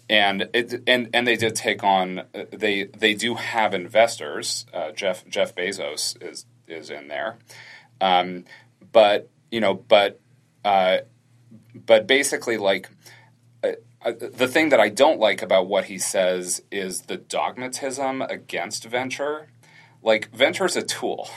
[0.08, 2.20] and it and and they did take on.
[2.20, 4.64] uh, They they do have investors.
[4.72, 7.36] Uh, Jeff Jeff Bezos is is in there,
[8.00, 8.44] um,
[8.92, 10.20] but you know, but
[10.64, 10.98] uh,
[11.74, 12.88] but basically, like
[13.62, 13.72] uh,
[14.04, 18.84] uh, the thing that I don't like about what he says is the dogmatism against
[18.84, 19.48] venture.
[20.02, 21.28] Like venture is a tool,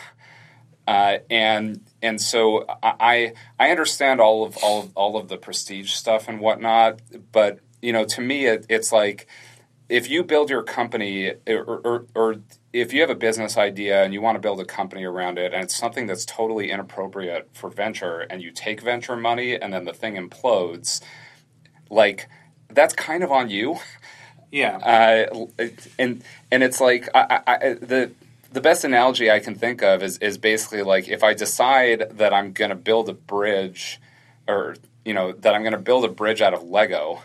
[0.88, 5.91] uh, and and so I I understand all of all of, all of the prestige
[5.93, 9.28] stuff and whatnot, but you know to me it, it's like
[9.89, 12.36] if you build your company or, or, or
[12.74, 15.54] if you have a business idea and you want to build a company around it
[15.54, 19.86] and it's something that's totally inappropriate for venture and you take venture money and then
[19.86, 21.02] the thing implodes
[21.89, 22.28] like
[22.69, 23.78] that's kind of on you
[24.52, 24.78] yeah.
[25.30, 25.45] uh,
[26.00, 28.12] and and it's like I, I, I- the
[28.51, 32.33] the best analogy I can think of is is basically like if I decide that
[32.33, 33.99] I'm going to build a bridge,
[34.47, 37.21] or you know that I'm going to build a bridge out of Lego,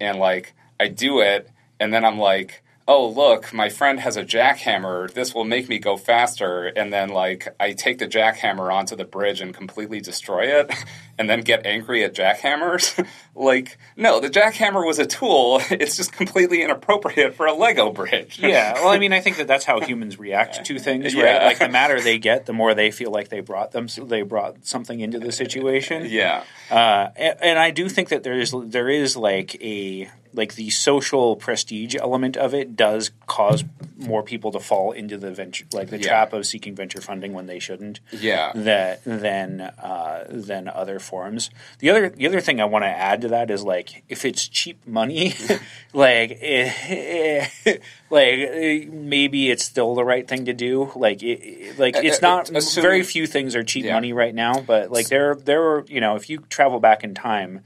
[0.00, 2.62] and like I do it, and then I'm like.
[2.88, 3.52] Oh look!
[3.52, 5.12] My friend has a jackhammer.
[5.12, 6.66] This will make me go faster.
[6.66, 10.72] And then, like, I take the jackhammer onto the bridge and completely destroy it,
[11.18, 13.04] and then get angry at jackhammers.
[13.34, 15.60] like, no, the jackhammer was a tool.
[15.86, 18.38] It's just completely inappropriate for a Lego bridge.
[18.38, 21.24] yeah, well, I mean, I think that that's how humans react to things, right?
[21.24, 21.44] Yeah.
[21.44, 24.64] Like the madder they get, the more they feel like they brought them, they brought
[24.64, 26.06] something into the situation.
[26.06, 30.54] yeah, Uh, and, and I do think that there is there is like a like
[30.54, 33.64] the social prestige element of it does cause
[33.98, 36.08] more people to fall into the venture like the Yeah.
[36.08, 38.00] trap of seeking venture funding when they shouldn't.
[38.12, 41.50] yeah, That than uh, than other forms.
[41.80, 44.46] The other the other thing I want to add to that is like if it's
[44.46, 45.34] cheap money,
[45.94, 47.78] like eh, eh,
[48.10, 50.92] like maybe it's still the right thing to do.
[50.94, 53.94] Like it, like it's not assuming- very few things are cheap Yeah.
[53.94, 57.14] money right now, but like there there were you know if you travel back in
[57.14, 57.60] time.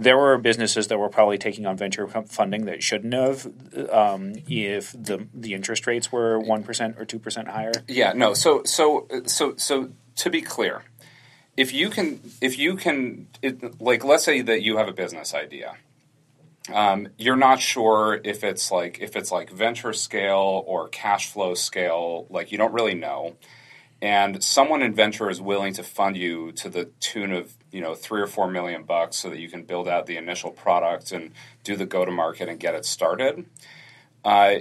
[0.00, 3.46] There were businesses that were probably taking on venture funding that shouldn't have,
[3.90, 7.72] um, if the the interest rates were one percent or two percent higher.
[7.88, 8.12] yeah.
[8.12, 10.84] No, so so so so to be clear,
[11.56, 15.34] if you can if you can it, like let's say that you have a business
[15.34, 15.76] idea
[16.72, 21.54] um, you're not sure if it's like if it's like venture scale or cash flow
[21.54, 23.36] scale like you don't really know
[24.00, 28.20] and someone venture is willing to fund you to the tune of you know three
[28.20, 31.32] or four million bucks so that you can build out the initial product and
[31.64, 33.46] do the go to market and get it started.
[34.24, 34.56] Uh,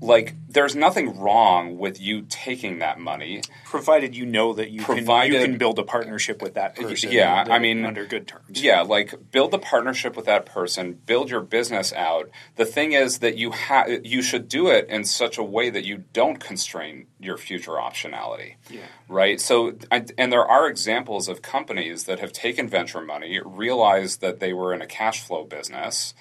[0.00, 4.96] like there's nothing wrong with you taking that money provided you know that you can
[4.96, 7.10] Provided- you can build a partnership with that person.
[7.10, 8.62] Yeah, that- I mean- under good terms.
[8.62, 12.28] Yeah, like build a partnership with that person, build your business out.
[12.56, 15.84] The thing is that you ha- you should do it in such a way that
[15.84, 18.54] you don't constrain your future optionality.
[18.70, 18.80] Yeah.
[19.08, 19.40] Right?
[19.40, 24.52] So and there are examples of companies that have taken venture money, realized that they
[24.52, 26.14] were in a cash flow business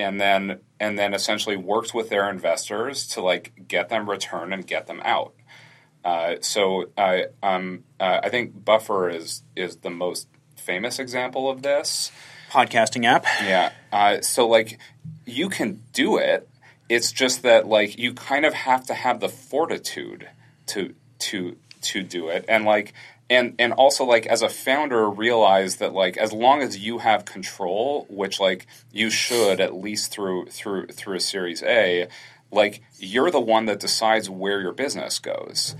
[0.00, 4.66] and then and then essentially worked with their investors to like get them return and
[4.66, 5.34] get them out.
[6.04, 11.62] Uh, so I um, uh, I think Buffer is is the most famous example of
[11.62, 12.10] this.
[12.50, 13.24] Podcasting app.
[13.42, 13.72] Yeah.
[13.92, 14.78] Uh, so like
[15.24, 16.48] you can do it.
[16.88, 20.28] It's just that like you kind of have to have the fortitude
[20.66, 22.94] to to to do it, and like
[23.30, 27.24] and and also like as a founder realize that like as long as you have
[27.24, 32.08] control, which like you should at least through through through a Series A,
[32.50, 35.76] like you're the one that decides where your business goes.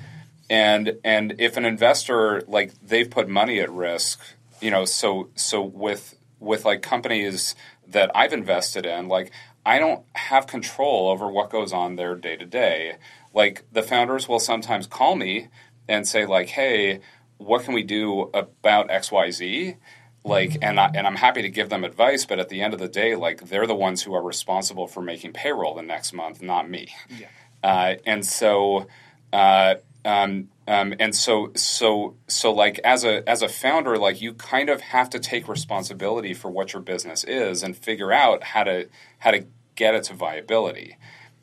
[0.49, 4.21] And and if an investor like they've put money at risk
[4.61, 7.55] you know so so with with like companies
[7.89, 9.33] that I've invested in like
[9.67, 12.97] I don't have control over what goes on there day to day.
[13.35, 15.49] Like the founders will sometimes call me
[15.89, 17.01] and say like hey
[17.41, 19.77] what can we do about xyz
[20.23, 22.81] like and I, and I'm happy to give them advice but at the end of
[22.81, 26.43] the day like they're the ones who are responsible for making payroll the next month
[26.43, 26.95] not me.
[27.09, 27.29] Yeah.
[27.63, 28.87] uh, and so
[29.33, 34.35] uh, um, um, and so so so like as a as a founder like you
[34.35, 38.65] kind of have to take responsibility for what your business is and figure out how
[38.65, 40.97] to how to get it to viability.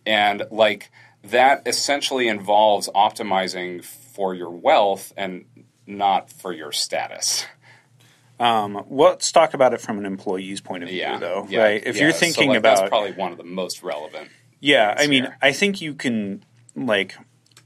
[0.06, 0.92] And like
[1.24, 5.46] that essentially involves optimizing for your wealth and
[5.88, 7.46] not for your status
[8.40, 11.84] Um, let's talk about it from an employee's point of view, yeah though, yeah, right?
[11.84, 12.04] If yeah.
[12.04, 15.24] you're So, thinking like, about that's probably one of the most relevant Yeah, I mean,
[15.24, 15.38] here.
[15.42, 16.44] I think you can
[16.76, 17.18] like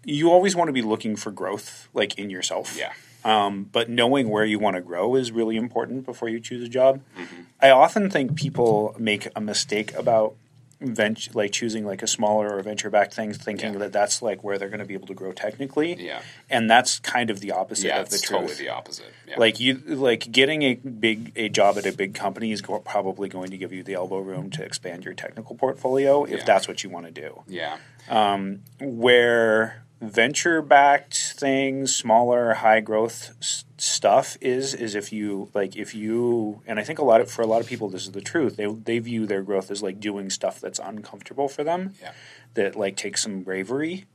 [0.06, 2.78] you always want to be looking for growth like in yourself.
[2.78, 2.94] yeah
[3.26, 6.70] Um, but knowing where you want to grow is really important before you choose a
[6.70, 7.02] job.
[7.20, 7.42] Mm-hmm.
[7.62, 10.36] I often think people make a mistake about
[10.82, 13.80] venture, like choosing like a smaller or venture backed thing, thinking Yeah.
[13.80, 15.94] that that's like where they're going to be able to grow technically.
[16.04, 16.22] Yeah.
[16.50, 18.42] and that's kind of the opposite yeah of the it's truth.
[18.42, 19.36] totally the opposite yeah.
[19.40, 23.30] Like you, like getting a big a job at a big company is go- probably
[23.30, 26.84] going to give you the elbow room to expand your technical portfolio if that's what
[26.84, 27.78] you want to do yeah
[28.10, 35.76] um, where venture backed things, smaller, high growth s- stuff is is if you like
[35.76, 38.12] if you and I think a lot of for a lot of people this is
[38.12, 38.58] the truth.
[38.58, 41.94] They they view their growth as like doing stuff that's uncomfortable for them.
[42.02, 42.12] Yeah.
[42.56, 44.06] That like takes some bravery.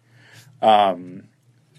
[0.61, 1.29] Um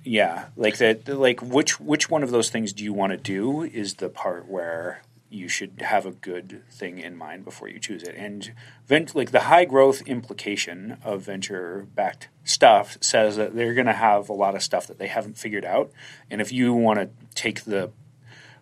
[0.04, 3.64] yeah, like that like which which one of those things do you want to do
[3.64, 8.04] is the part where you should have a good thing in mind before you choose
[8.04, 8.16] it.
[8.16, 8.54] And
[8.86, 13.94] vent, like the high growth implication of venture backed stuff says that they're going to
[13.94, 15.92] have a lot of stuff that they haven't figured out.
[16.30, 17.92] And if you want to take the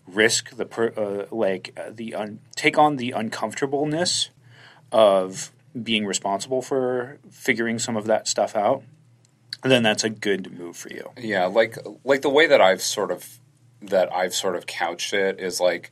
[0.07, 4.29] risk, the per, uh, like uh, the un, take on the uncomfortableness
[4.91, 5.51] of
[5.81, 8.83] being responsible for figuring some of that stuff out,
[9.63, 11.11] then that's a good move for you.
[11.17, 13.39] Yeah, like like the way that I've sort of
[13.81, 15.91] that I've sort of couched it is like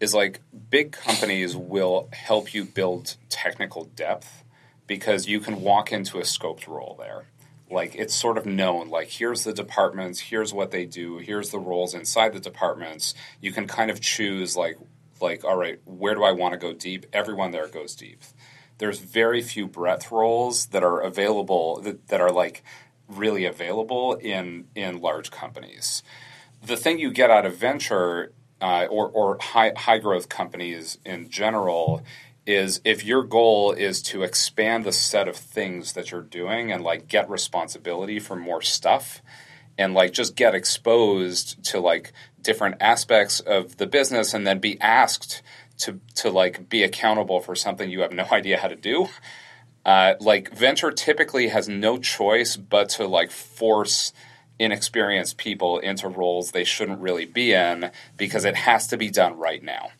[0.00, 4.44] is like big companies will help you build technical depth
[4.86, 7.26] because you can walk into a scoped role there.
[7.70, 11.60] Like it's sort of known, like here's the departments, here's what they do, here's the
[11.60, 13.14] roles inside the departments.
[13.40, 14.78] You can kind of choose like
[15.20, 17.06] like all right, where do I want to go deep?
[17.12, 18.22] Everyone there goes deep.
[18.78, 22.64] There's very few breadth roles that are available that, that are like
[23.06, 26.02] really available in in large companies.
[26.62, 31.30] The thing you get out of venture uh, or or high high growth companies in
[31.30, 32.02] general
[32.46, 36.82] is if your goal is to expand the set of things that you're doing and
[36.82, 39.22] like get responsibility for more stuff
[39.78, 44.80] and like just get exposed to like different aspects of the business and then be
[44.80, 45.42] asked
[45.78, 49.08] to to like be accountable for something you have no idea how to do
[49.84, 54.12] uh, like venture typically has no choice but to like force
[54.60, 59.36] inexperienced people into roles they shouldn't really be in because it has to be done
[59.36, 59.90] right now.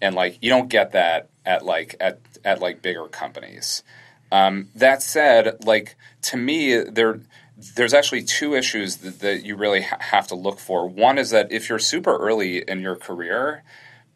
[0.00, 3.82] And like you don't get that at like at at like bigger companies.
[4.30, 7.20] Um, that said like to me there
[7.76, 10.88] there's actually two issues that, that you really ha- have to look for.
[10.88, 13.62] One is that if you're super early in your career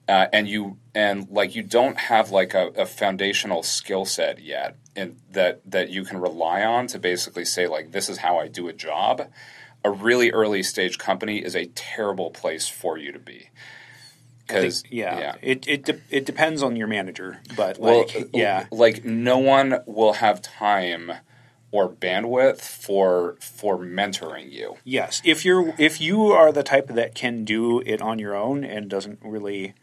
[0.08, 4.76] uh, and you and like you don't have like a, a foundational skill set yet
[4.96, 8.48] and that that you can rely on to basically say like this is how I
[8.48, 9.30] do a job
[9.88, 13.48] a really early stage company is a terrible place for you to be.
[14.46, 19.04] Because Yeah, it it de- it depends on your manager, but well like yeah, like
[19.04, 21.12] no one will have time
[21.70, 24.76] or bandwidth for for mentoring you.
[24.84, 28.64] Yes, if you're if you are the type that can do it on your own
[28.64, 29.74] and doesn't really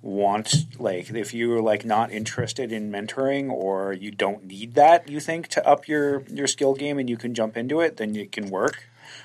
[0.00, 5.18] want like if you're like not interested in mentoring or you don't need that you
[5.18, 8.30] think to up your your skill game and you can jump into it then it
[8.30, 8.84] can work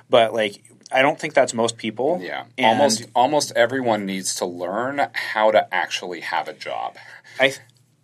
[0.09, 4.45] but like i don't think that's most people Yeah, And almost almost everyone needs to
[4.45, 6.95] learn how to actually have a job.
[7.39, 7.53] I,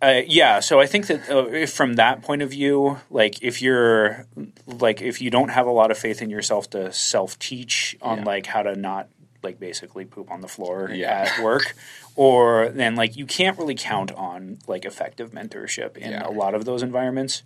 [0.02, 0.60] uh, yeah.
[0.60, 4.26] So I think that uh, if from that point of view, like if you're
[4.66, 8.18] like if you don't have a lot of faith in yourself to self teach on
[8.18, 8.24] Yeah.
[8.24, 9.08] like how to not
[9.42, 11.26] like basically poop on the floor Yeah.
[11.28, 11.74] at work,
[12.14, 16.26] or then like you can't really count on like effective mentorship in Yeah.
[16.28, 17.42] a lot of those environments.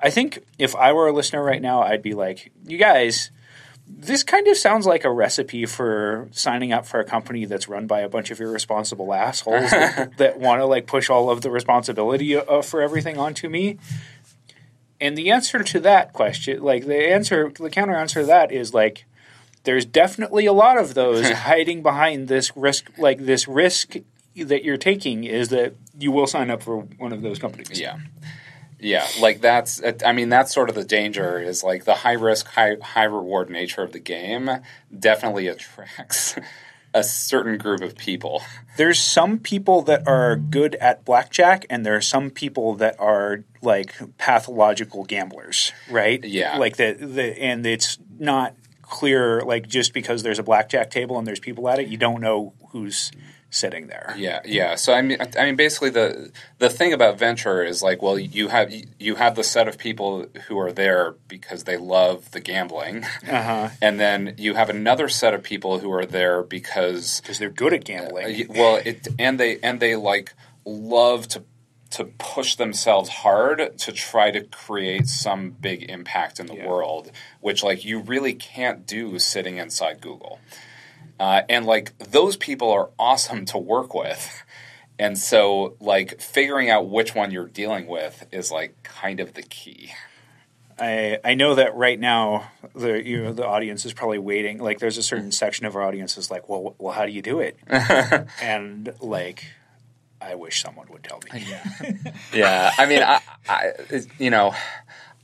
[0.00, 3.30] I think if I were a listener right now, I'd be like, you guys.
[3.86, 7.86] This kind of sounds like a recipe for signing up for a company that's run
[7.86, 11.50] by a bunch of irresponsible assholes that, that want to like push all of the
[11.50, 13.78] responsibility uh, for everything onto me.
[15.00, 18.72] And the answer to that question, like the answer, the counter answer to that is
[18.72, 19.04] like,
[19.64, 23.96] there's definitely a lot of those hiding behind this risk, like this risk
[24.36, 27.78] that you're taking is that you will sign up for one of those companies.
[27.78, 27.98] Yeah.
[28.84, 32.46] Yeah, like that's I mean that's sort of the danger is like the high risk
[32.48, 34.50] high high reward nature of the game
[34.96, 36.36] definitely attracts
[36.94, 38.40] a certain group of people.
[38.76, 43.42] there's some people that are good at blackjack and there are some people that are
[43.62, 46.56] like pathological gamblers right Yeah.
[46.58, 51.26] like the, the and it's not clear like just because there's a blackjack table and
[51.26, 53.10] there's people at it you don't know who's
[53.54, 54.74] sitting there Yeah, yeah.
[54.74, 58.48] So I mean, I mean, basically, the the thing about venture is like, well, you
[58.48, 63.04] have you have the set of people who are there because they love the gambling,
[63.28, 67.50] uh-huh and then you have another set of people who are there because because they're
[67.64, 70.34] good at gambling Uh, well, it and they and they like
[70.64, 71.44] love to
[71.90, 76.66] to push themselves hard to try to create some big impact in the Yeah.
[76.66, 80.40] world, which like you really can't do sitting inside Google.
[81.24, 84.42] Uh, and like those people are awesome to work with.
[84.98, 89.42] And so like figuring out which one you're dealing with is like kind of the
[89.42, 89.92] key.
[90.78, 94.58] I, I know that right now the you know the audience is probably waiting.
[94.58, 97.22] Like there's a certain section of our audience is like, well, well, how do you
[97.22, 97.56] do it?
[98.42, 99.46] and like,
[100.20, 101.46] I wish someone would tell me.
[102.34, 103.72] Yeah, I mean, I, I
[104.18, 104.54] you know,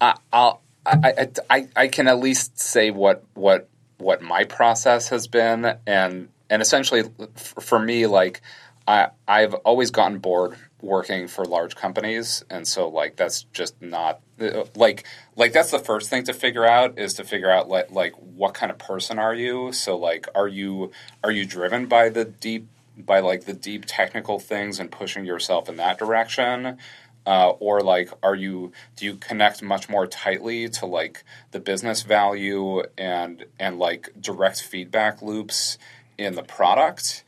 [0.00, 3.68] I, I'll, I, I, I, I can at least say what what
[4.00, 7.04] what my process has been, and and essentially
[7.36, 8.40] for me, like
[8.86, 14.20] I I've always gotten bored working for large companies, and so like that's just not
[14.40, 15.04] uh, like
[15.36, 18.54] like that's the first thing to figure out is to figure out like like what
[18.54, 19.72] kind of person are you?
[19.72, 20.90] So like, are you
[21.22, 25.68] are you driven by the deep by like the deep technical things and pushing yourself
[25.68, 26.78] in that direction
[27.26, 32.02] uh, or like are you do you connect much more tightly to like the business
[32.02, 35.78] value and and like direct feedback loops
[36.18, 37.24] in the product?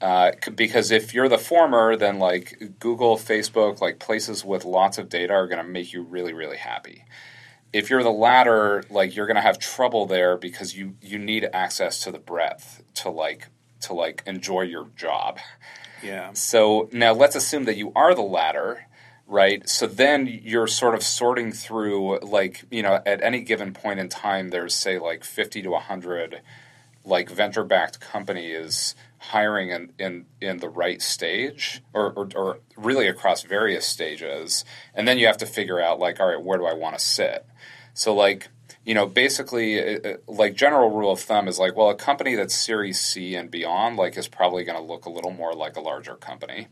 [0.00, 5.08] Uh, because if you're the former then like google facebook like places with lots of
[5.08, 7.04] data are going to make you really really happy.
[7.72, 11.48] If you're the latter like you're going to have trouble there because you you need
[11.52, 13.48] access to the breadth to like
[13.82, 15.38] to like enjoy your job.
[16.02, 16.32] Yeah.
[16.32, 18.86] so now let's assume that you are the latter,
[19.28, 19.68] right?
[19.68, 24.08] So then you're sort of sorting through, like, you know, at any given point in
[24.08, 26.40] time, there's, say, like 50 to 100,
[27.04, 33.06] like, venture backed companies hiring in, in, in the right stage or, or, or really
[33.06, 34.64] across various stages.
[34.94, 37.04] And then you have to figure out, like, all right, where do I want to
[37.04, 37.44] sit?
[37.92, 38.48] So, like,
[38.86, 42.34] you know, basically, uh, uh, like general rule of thumb is like, well, a company
[42.34, 45.76] that's Series C and beyond, like, is probably going to look a little more like
[45.76, 46.68] a larger company.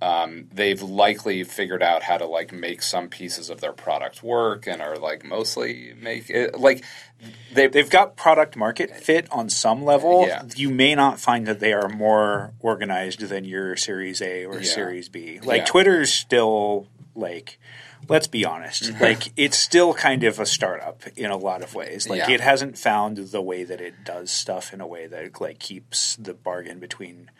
[0.00, 4.66] Um, they've likely figured out how to like make some pieces of their product work
[4.68, 6.84] and are like mostly make it like
[7.52, 10.26] they They've got product market fit on some level.
[10.28, 10.44] Yeah.
[10.54, 14.62] You may not find that they are more organized than your Series A or Yeah.
[14.72, 15.40] Series B.
[15.42, 15.66] Like Yeah.
[15.66, 16.86] Twitter's still
[17.16, 17.58] like
[18.08, 18.92] let's be honest.
[19.00, 22.08] like it's still kind of a startup in a lot of ways.
[22.08, 25.58] Like it hasn't found the way that it does stuff in a way that like
[25.58, 27.30] keeps the bargain between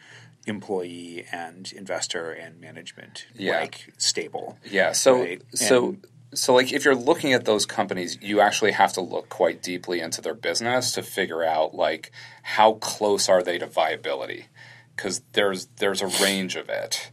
[0.48, 3.60] employee and investor and management Yeah.
[3.60, 4.58] like stable.
[4.64, 4.92] Yeah.
[4.92, 5.42] So Right.
[5.54, 9.28] so And- so like if you're looking at those companies, you actually have to look
[9.30, 12.10] quite deeply into their business to figure out like
[12.42, 14.46] how close are they to viability
[14.94, 17.10] because there's there's a range of it.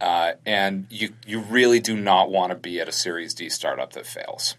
[0.00, 3.92] Uh, and you you really do not want to be at a Series D startup
[3.94, 4.56] that fails.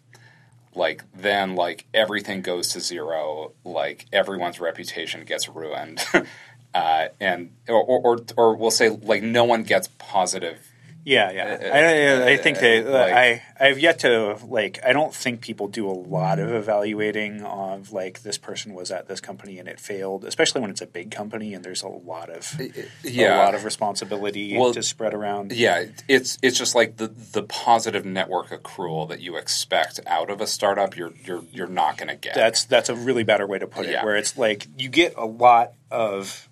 [0.74, 3.51] Like then, like everything goes to zero.
[3.63, 5.99] Like everyone's reputation gets ruined,
[6.74, 10.57] uh, and or, or or we'll say like no one gets positive
[11.03, 11.57] Yeah, yeah.
[11.74, 14.80] I, I, I think that Uh, like- I I've yet to like.
[14.86, 19.07] I don't think people do a lot of evaluating of like this person was at
[19.07, 22.30] this company and it failed, especially when it's a big company and there's a lot
[22.30, 22.55] of
[23.03, 23.36] yeah.
[23.36, 25.51] a lot of responsibility Well, to spread around.
[25.53, 30.39] Yeah, it's it's just like the the positive network accrual that you expect out of
[30.39, 30.95] a startup.
[30.95, 32.36] You're you're you're not going to get.
[32.36, 33.91] That's that's a really better way to put it.
[33.91, 34.05] Yeah.
[34.05, 36.47] Where it's like you get a lot of,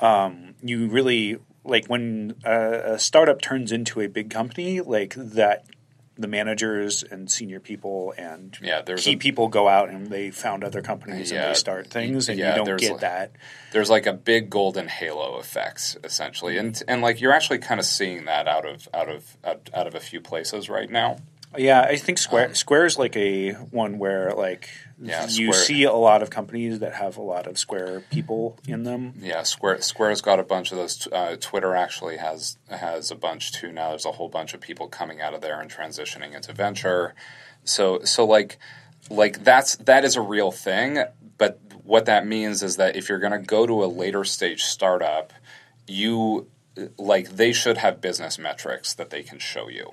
[0.00, 5.64] um, you really like when a, a startup turns into a big company, like that.
[6.16, 10.62] The managers and senior people and Yeah, key a- people go out and they found
[10.62, 13.32] other companies and they start things, and yeah, you don't get like- that.
[13.72, 17.84] there's like a big golden halo effect essentially, and and like you're actually kind of
[17.86, 21.16] seeing that out of out of out, out of a few places right now.
[21.56, 24.68] Yeah, I think Square Square is like a one where like
[25.00, 28.04] Um, Yeah, you Square- see a lot of companies that have a lot of Square
[28.10, 29.14] people in them.
[29.20, 31.08] Yeah, Square Square's got a bunch of those.
[31.10, 33.90] Uh, Twitter actually has has a bunch too now.
[33.90, 37.14] There's a whole bunch of people coming out of there and transitioning into venture.
[37.64, 38.58] So so like
[39.10, 41.02] like that's that is a real thing.
[41.36, 44.62] But what that means is that if you're going to go to a later stage
[44.62, 45.32] startup,
[45.86, 46.48] you
[46.98, 49.90] like they should have business metrics that they can show you.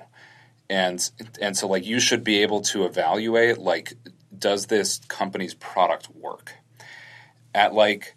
[0.72, 1.10] And
[1.40, 3.92] and so like you should be able to evaluate like
[4.36, 6.54] does this company's product work?
[7.54, 8.14] At like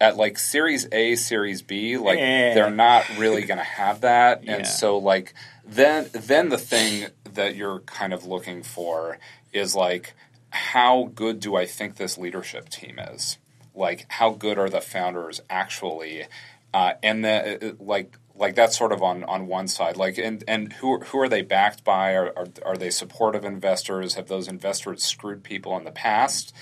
[0.00, 2.54] at like series A, series B, like Eh.
[2.54, 4.54] they're not really going to have that, Yeah.
[4.56, 5.34] and so like
[5.66, 9.18] then then the thing that you're kind of looking for
[9.52, 10.14] is like
[10.50, 13.38] how good do I think this leadership team is?
[13.74, 16.26] Like how good are the founders actually?
[16.72, 19.96] Uh, and then like like that's sort of on, on one side.
[19.96, 22.12] Like and, and who who are they backed by?
[22.14, 24.14] Are, are are they supportive investors?
[24.14, 26.54] Have those investors screwed people in the past?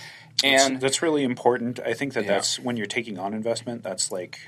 [0.45, 1.81] And that's really important.
[1.81, 2.33] I think that Yeah.
[2.35, 3.83] that's when you're taking on investment.
[3.83, 4.39] That's like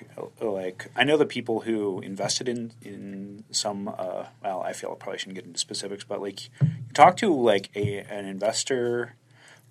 [0.40, 3.88] like I know the people who invested in in some.
[3.88, 7.34] Uh, well, I feel I probably shouldn't get into specifics, but like you talk to
[7.34, 9.14] like a an investor.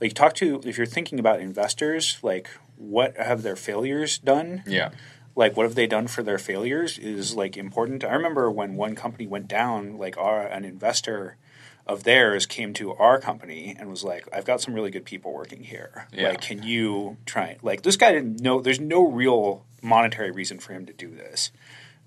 [0.02, 4.64] Like talk to if you're thinking about investors, like what have their failures done?
[4.68, 4.90] yeah.
[5.38, 8.04] Like what have they done for their failures is like important.
[8.04, 11.38] I remember when one company went down, like our an investor
[11.86, 15.32] of theirs came to our company and was like, "I've got some really good people
[15.32, 16.08] working here.
[16.12, 16.30] Yeah.
[16.30, 18.62] Like, can you try?" Like this guy didn't know.
[18.62, 21.52] There's no real monetary reason for him to do this,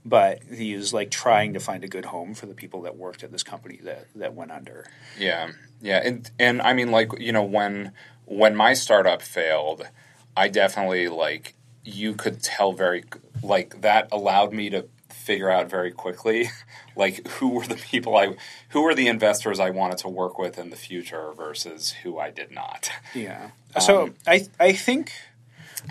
[0.04, 3.22] but he was like trying to find a good home for the people that worked
[3.22, 4.86] at this company that that went under.
[5.16, 7.92] Yeah, yeah, and and I mean, like you know, when
[8.24, 9.88] when my startup failed,
[10.36, 11.54] I definitely like
[11.84, 13.04] you could tell very
[13.42, 16.50] like that allowed me to figure out very quickly
[16.96, 18.36] like who were the people I
[18.70, 22.30] who were the investors I wanted to work with in the future versus who I
[22.30, 22.90] did not.
[23.14, 23.50] Yeah.
[23.78, 25.12] So I I think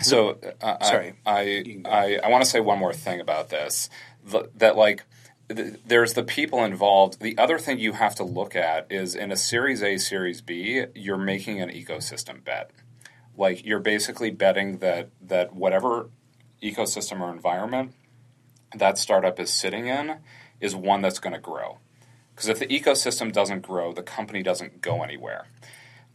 [0.02, 1.14] So, uh, Sorry.
[1.26, 1.90] I go.
[1.90, 3.90] I, I, want to say one more thing about this.
[4.30, 5.04] Th- that like,
[5.48, 7.20] th- there's the people involved.
[7.20, 10.84] The other thing you have to look at is in a Series A, Series B,
[10.94, 12.70] you're making an ecosystem bet.
[13.36, 16.10] Like you're basically betting that that whatever
[16.62, 17.94] ecosystem or environment
[18.74, 20.18] that startup is sitting in
[20.60, 21.78] is one that's going to grow.
[22.34, 25.46] Because if the ecosystem doesn't grow, the company doesn't go anywhere.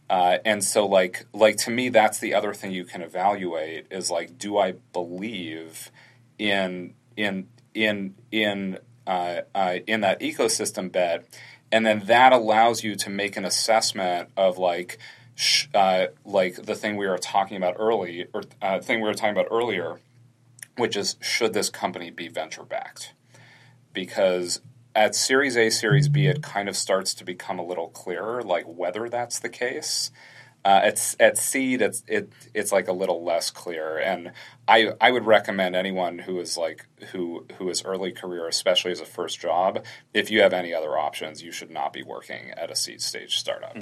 [0.08, 4.10] Uh, and so, like, like to me, that's the other thing you can evaluate is
[4.10, 5.90] like, do I believe
[6.38, 11.26] in in in in uh, uh, in that ecosystem bet,
[11.72, 14.98] and then that allows you to make an assessment of like,
[15.36, 19.14] sh- uh, like the thing we were talking about early, or uh, thing we were
[19.14, 20.00] talking about earlier,
[20.76, 23.12] which is should this company be venture backed?
[23.92, 24.60] Because
[24.94, 28.64] at Series A, Series B, it kind of starts to become a little clearer, like
[28.64, 30.10] whether that's the case.
[30.64, 34.32] Uh, at at seed, it's it it's like a little less clear, and
[34.66, 38.98] I I would recommend anyone who is like who who is early career, especially as
[39.00, 42.68] a first job, if you have any other options, you should not be working at
[42.68, 43.76] a seed stage startup.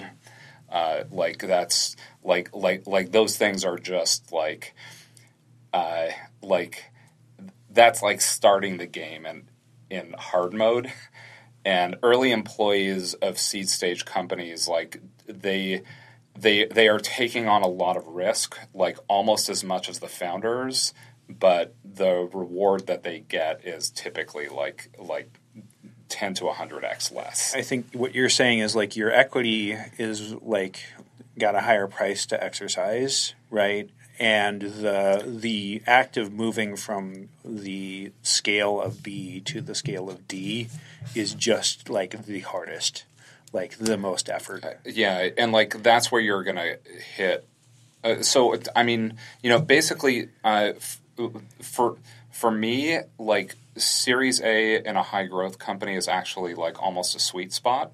[0.69, 4.75] Uh, like that's like like like those things are just like
[5.73, 6.09] uh,
[6.43, 6.85] like
[7.71, 9.45] that's like starting the game and
[9.91, 10.93] in hard mode.
[11.67, 15.83] And early employees of seed stage companies like they
[16.39, 20.09] they they are taking on a lot of risk like almost as much as the
[20.09, 20.93] founders
[21.29, 25.41] but the reward that they get is typically like like
[26.15, 30.79] 10 to 100x less I think what you're saying is like your equity is like
[31.39, 33.91] got a higher price to exercise, right?
[34.21, 40.29] And the the act of moving from the scale of B to the scale of
[40.29, 40.69] D
[41.15, 43.05] is just like the hardest,
[43.53, 44.65] like the most effort.
[44.85, 46.77] Yeah, and like that's where you're gonna
[47.17, 47.45] hit.
[48.05, 51.01] Uh, so I mean, you know, basically, uh, f-
[51.63, 51.97] for
[52.31, 57.19] for me, like Series A in a high growth company is actually like almost a
[57.21, 57.93] sweet spot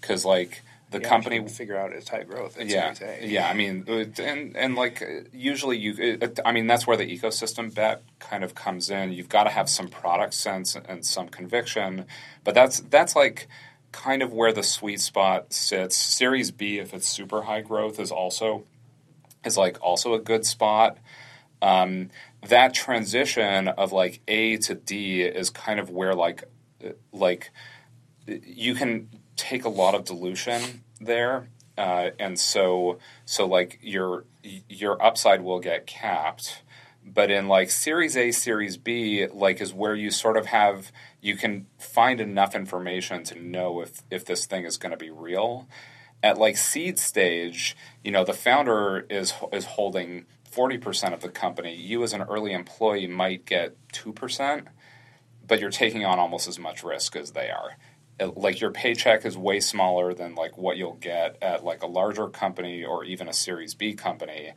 [0.00, 2.56] because like the Yeah, company figure out its high growth.
[2.60, 3.26] Yeah, A.
[3.26, 3.48] yeah.
[3.48, 3.84] I mean,
[4.18, 8.88] and and like usually you, I mean, that's where the ecosystem bet kind of comes
[8.90, 9.12] in.
[9.12, 12.06] You've got to have some product sense and some conviction,
[12.44, 13.48] but that's that's like
[13.92, 15.96] kind of where the sweet spot sits.
[15.96, 18.64] Series B, if it's super high growth, is also
[19.44, 20.98] is like also a good spot.
[21.62, 22.10] Um,
[22.48, 26.44] that transition of like A to D is kind of where like
[26.84, 27.50] uh, like
[28.26, 34.24] you can take a lot of dilution there, uh, and so so like your
[34.68, 36.62] your upside will get capped.
[37.04, 40.90] But in like Series A, Series B, like is where you sort of have
[41.20, 45.10] you can find enough information to know if if this thing is going to be
[45.10, 45.68] real.
[46.22, 50.26] At like seed stage, you know the founder is is holding
[50.56, 51.76] forty percent of the company.
[51.76, 54.68] You as an early employee might get two percent,
[55.46, 57.76] but you're taking on almost as much risk as they are
[58.18, 61.86] it- like your paycheck is way smaller than like what you'll get at like a
[61.86, 64.52] larger company or even a series b company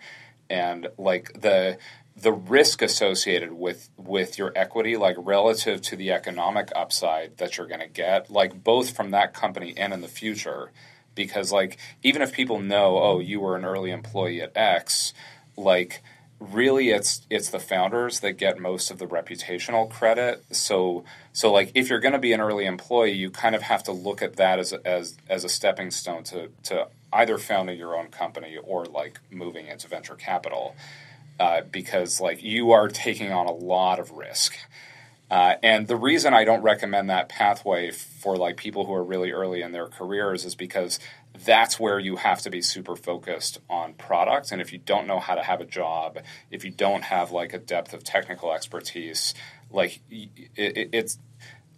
[0.50, 1.78] and like the
[2.16, 7.68] the risk associated with with your equity like relative to the economic upside that you're
[7.68, 10.72] going to get like both from that company and in the future
[11.16, 15.14] because like even if people know oh you were an early employee at x
[15.60, 16.02] like
[16.40, 20.44] really it's it's the founders that get most of the reputational credit.
[20.52, 21.04] So
[21.34, 23.92] so like if you're going to be an early employee you kind of have to
[23.92, 28.08] look at that as as as a stepping stone to to either founding your own
[28.08, 30.76] company or like moving into venture capital
[31.40, 34.56] uh, because like you are taking on a lot of risk.
[35.32, 39.32] Uh, and the reason I don't recommend that pathway for like people who are really
[39.32, 41.00] early in their careers is because
[41.46, 44.52] that's where you have to be super focused on product.
[44.52, 46.20] And if you don't know how to have a job,
[46.52, 49.34] if you don't have like a depth of technical expertise,
[49.72, 51.18] like it, it, it's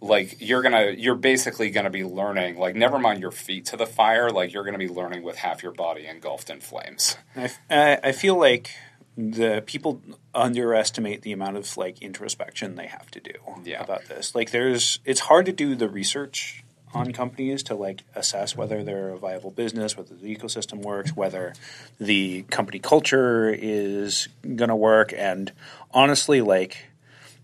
[0.00, 3.86] like you're gonna you're basically gonna be learning like never mind your feet to the
[3.86, 7.58] fire like you're gonna be learning with half your body engulfed in flames I, f-
[7.70, 8.70] I- I feel like
[9.16, 10.02] the people
[10.34, 13.32] underestimate the amount of like introspection they have to do
[13.64, 13.82] Yeah.
[13.84, 14.34] about this.
[14.34, 19.10] Like, there's it's hard to do the research on companies to like assess whether they're
[19.10, 21.54] a viable business, whether the ecosystem works, whether
[21.98, 25.52] the company culture is going to work, and
[25.92, 26.86] honestly, like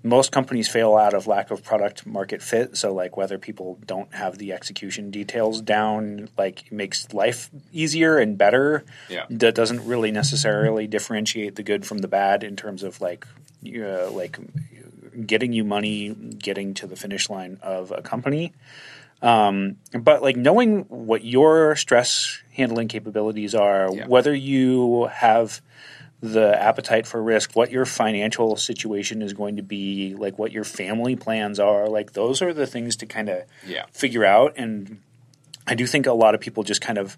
[0.02, 2.76] most companies fail out of lack of product market fit.
[2.76, 8.38] So like whether people don't have the execution details down like makes life easier and
[8.38, 8.84] better.
[9.08, 9.26] Yeah.
[9.30, 13.26] that doesn't really necessarily differentiate the good from the bad in terms of like
[13.66, 14.38] uh, like
[15.26, 18.52] getting you money getting to the finish line of a company
[19.22, 24.06] um, but like knowing what your stress handling capabilities are Yeah.
[24.06, 25.60] whether you have
[26.20, 30.64] the appetite for risk, what your financial situation is going to be, like what your
[30.64, 33.84] family plans are, like those are the things to kind of Yeah.
[33.92, 34.54] figure out.
[34.56, 34.98] And
[35.66, 37.16] I do think a lot of people just kind of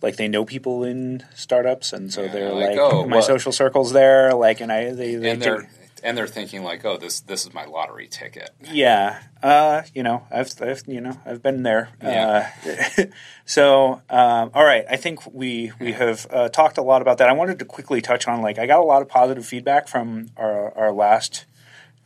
[0.00, 3.22] like they know people in startups, and so Yeah, they're like, like, oh, my well-
[3.22, 5.68] social circles there, like, and I they, they and they're
[6.02, 10.26] and they're thinking like oh this this is my lottery ticket yeah, uh, you know,
[10.30, 11.88] I've, I've, you know, I've been there.
[12.02, 12.50] Yeah.
[12.66, 13.04] Uh,
[13.46, 17.28] so, um, all right, I think we we have uh, talked a lot about that.
[17.28, 20.28] I wanted to quickly touch on like I got a lot of positive feedback from
[20.36, 21.46] our our last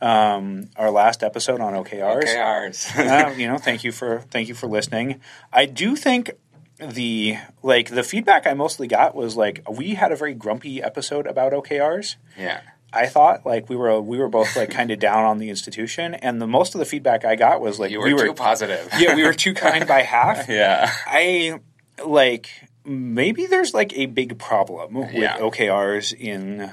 [0.01, 2.23] um, our last episode on OKRs.
[2.23, 2.97] OKRs.
[2.97, 5.21] uh, you know, thank you for thank you for listening.
[5.51, 6.31] I do think
[6.77, 11.27] the like the feedback I mostly got was like we had a very grumpy episode
[11.27, 12.15] about OKRs.
[12.37, 12.61] yeah
[12.95, 16.13] I thought like we were we were both like kind of down on the institution,
[16.15, 18.33] and the most of the feedback I got was like you were, we were too
[18.33, 20.47] positive yeah we were too kind by half.
[20.49, 21.59] yeah I
[22.05, 22.49] like
[22.85, 25.37] maybe there's like a big problem with Yeah.
[25.39, 26.71] OKRs in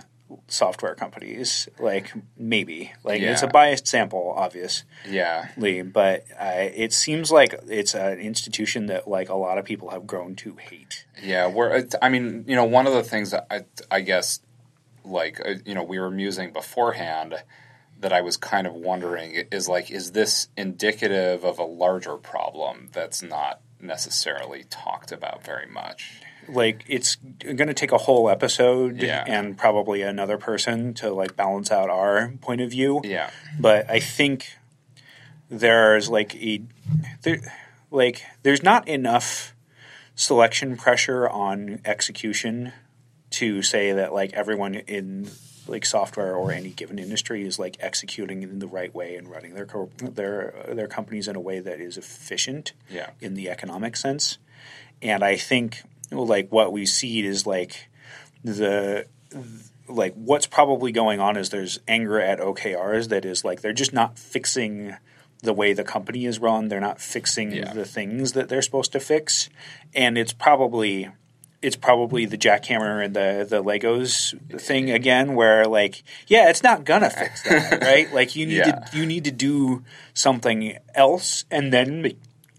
[0.48, 1.68] software companies.
[1.78, 7.54] Like maybe like it's a biased sample, obviously, yeah Lee, but uh, it seems like
[7.68, 11.06] it's an institution that like a lot of people have grown to hate.
[11.22, 11.86] Yeah, we're.
[12.00, 14.40] I mean, you know, one of the things that I, I guess,
[15.04, 17.34] like, uh, you know, we were musing beforehand
[18.00, 22.88] that I was kind of wondering is like, is this indicative of a larger problem
[22.92, 26.20] that's not necessarily talked about very much?
[26.48, 29.22] like it's going to take a whole episode Yeah.
[29.28, 33.30] and probably another person to like balance out our point of view Yeah,
[33.60, 34.56] but i think
[35.48, 36.62] there's like a
[37.22, 37.52] there,
[37.92, 39.54] like there's not enough
[40.16, 42.72] selection pressure on execution
[43.32, 45.28] to say that like everyone in
[45.68, 49.54] like software or any given industry is like executing in the right way and running
[49.54, 53.10] their co- their their companies in a way that is efficient Yeah.
[53.20, 54.38] in the economic sense
[55.00, 57.88] and i think like what we see is like
[58.44, 59.06] the
[59.88, 63.92] like what's probably going on is there's anger at OKRs that is like they're just
[63.92, 64.96] not fixing
[65.42, 66.68] the way the company is run.
[66.68, 67.72] They're not fixing Yeah.
[67.72, 69.48] the things that they're supposed to fix,
[69.94, 71.08] and it's probably
[71.62, 76.84] it's probably the jackhammer and the the Legos thing again, where like yeah, it's not
[76.84, 78.12] gonna fix that, right?
[78.12, 78.72] Like you need Yeah.
[78.72, 79.82] to you need to do
[80.14, 82.12] something else, and then.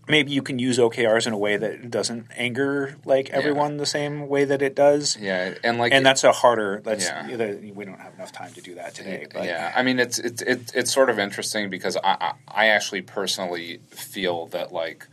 [0.05, 4.27] Maybe you can use OKRs in a way that doesn't anger like everyone the same
[4.27, 6.81] way that it does Yeah, and like and that's a harder.
[6.83, 7.25] That's Yeah.
[7.73, 9.27] we don't have enough time to do that today.
[9.33, 13.01] But yeah, I mean it's it's it's it's sort of interesting because I I, actually
[13.01, 15.07] personally feel that like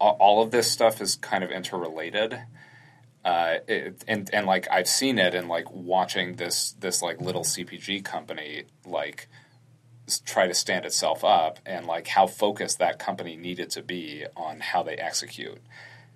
[0.00, 2.40] all of this stuff is kind of interrelated.
[3.24, 7.42] Uh, it, and and like I've seen it in like watching this this like little
[7.42, 9.28] CPG company like
[10.24, 14.60] try to stand itself up and like how focused that company needed to be on
[14.60, 15.60] how they execute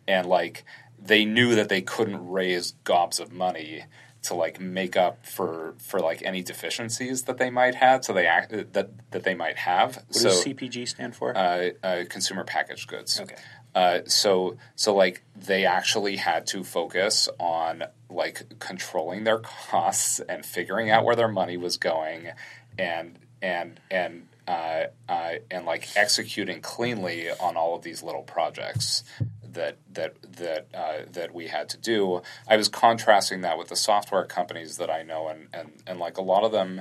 [0.08, 0.64] and like
[0.98, 3.84] they knew that they couldn't raise gobs of money
[4.22, 8.26] to like make up for for like any deficiencies that they might have so they
[8.26, 11.36] act that that they might have what so does CPG stand for?
[11.36, 13.36] uh, uh, consumer packaged goods okay.
[13.76, 20.46] Uh, so so like they actually had to focus on like controlling their costs and
[20.46, 22.30] figuring out where their money was going
[22.78, 29.04] and and and uh, uh, and like executing cleanly on all of these little projects
[29.42, 32.22] that that that uh, that we had to do.
[32.48, 36.16] I was contrasting that with the software companies that I know, and and and like
[36.16, 36.80] a lot of them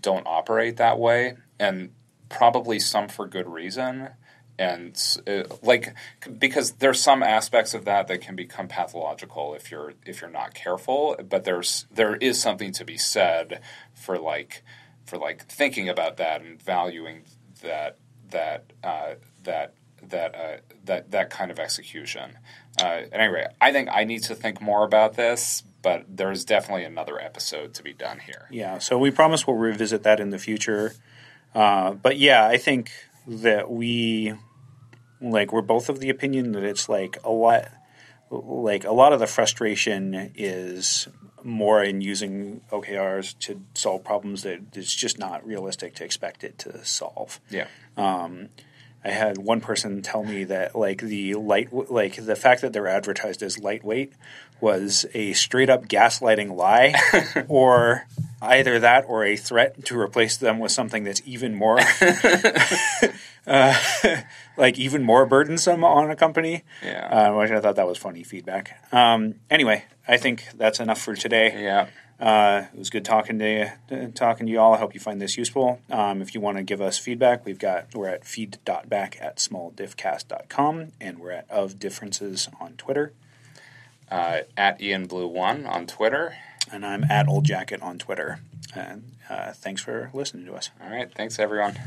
[0.00, 1.90] don't operate that way, and
[2.28, 4.10] probably some for good reason.
[4.60, 4.94] And
[5.26, 5.94] uh, like
[6.38, 10.52] because there's some aspects of that that can become pathological if you're if you're not
[10.52, 13.62] careful, but there's there is something to be said
[13.94, 14.62] for like
[15.06, 17.22] for like thinking about that and valuing
[17.62, 17.96] that
[18.32, 22.36] that uh, that that uh, that that kind of execution.
[22.78, 27.18] Uh, anyway, I think I need to think more about this, but there's definitely another
[27.18, 28.46] episode to be done here.
[28.50, 28.78] Yeah.
[28.78, 30.94] So we promise we'll revisit that in the future.
[31.54, 32.90] Uh, but yeah, I think
[33.26, 34.34] that we
[35.20, 37.68] like we're both of the opinion that it's like a lot
[38.30, 41.08] like a lot of the frustration is
[41.42, 46.58] more in using OKRs to solve problems that it's just not realistic to expect it
[46.58, 47.40] to solve.
[47.50, 47.66] Yeah.
[47.96, 48.50] Um,
[49.02, 52.86] I had one person tell me that like the light like the fact that they're
[52.86, 54.12] advertised as lightweight
[54.60, 56.94] was a straight up gaslighting lie
[57.48, 58.06] or
[58.42, 61.78] either that or a threat to replace them with something that's even more
[63.46, 63.74] uh,
[64.56, 66.64] like even more burdensome on a company.
[66.84, 67.06] Yeah.
[67.06, 68.92] Uh, which I thought that was funny feedback.
[68.92, 71.62] Um, anyway, I think that's enough for today.
[71.62, 71.88] Yeah.
[72.20, 74.74] Uh, it was good talking to you, uh, talking to you all.
[74.74, 75.80] I hope you find this useful.
[75.88, 80.88] Um, if you want to give us feedback, we've got we're at feed.back at smalldiffcast.com
[81.00, 83.14] and we're at of differences on Twitter.
[84.10, 86.36] Uh, at Ian Blue One on Twitter.
[86.72, 88.40] And I'm at Old Jacket on Twitter.
[88.74, 90.70] And uh, thanks for listening to us.
[90.82, 91.12] All right.
[91.12, 91.78] Thanks, everyone.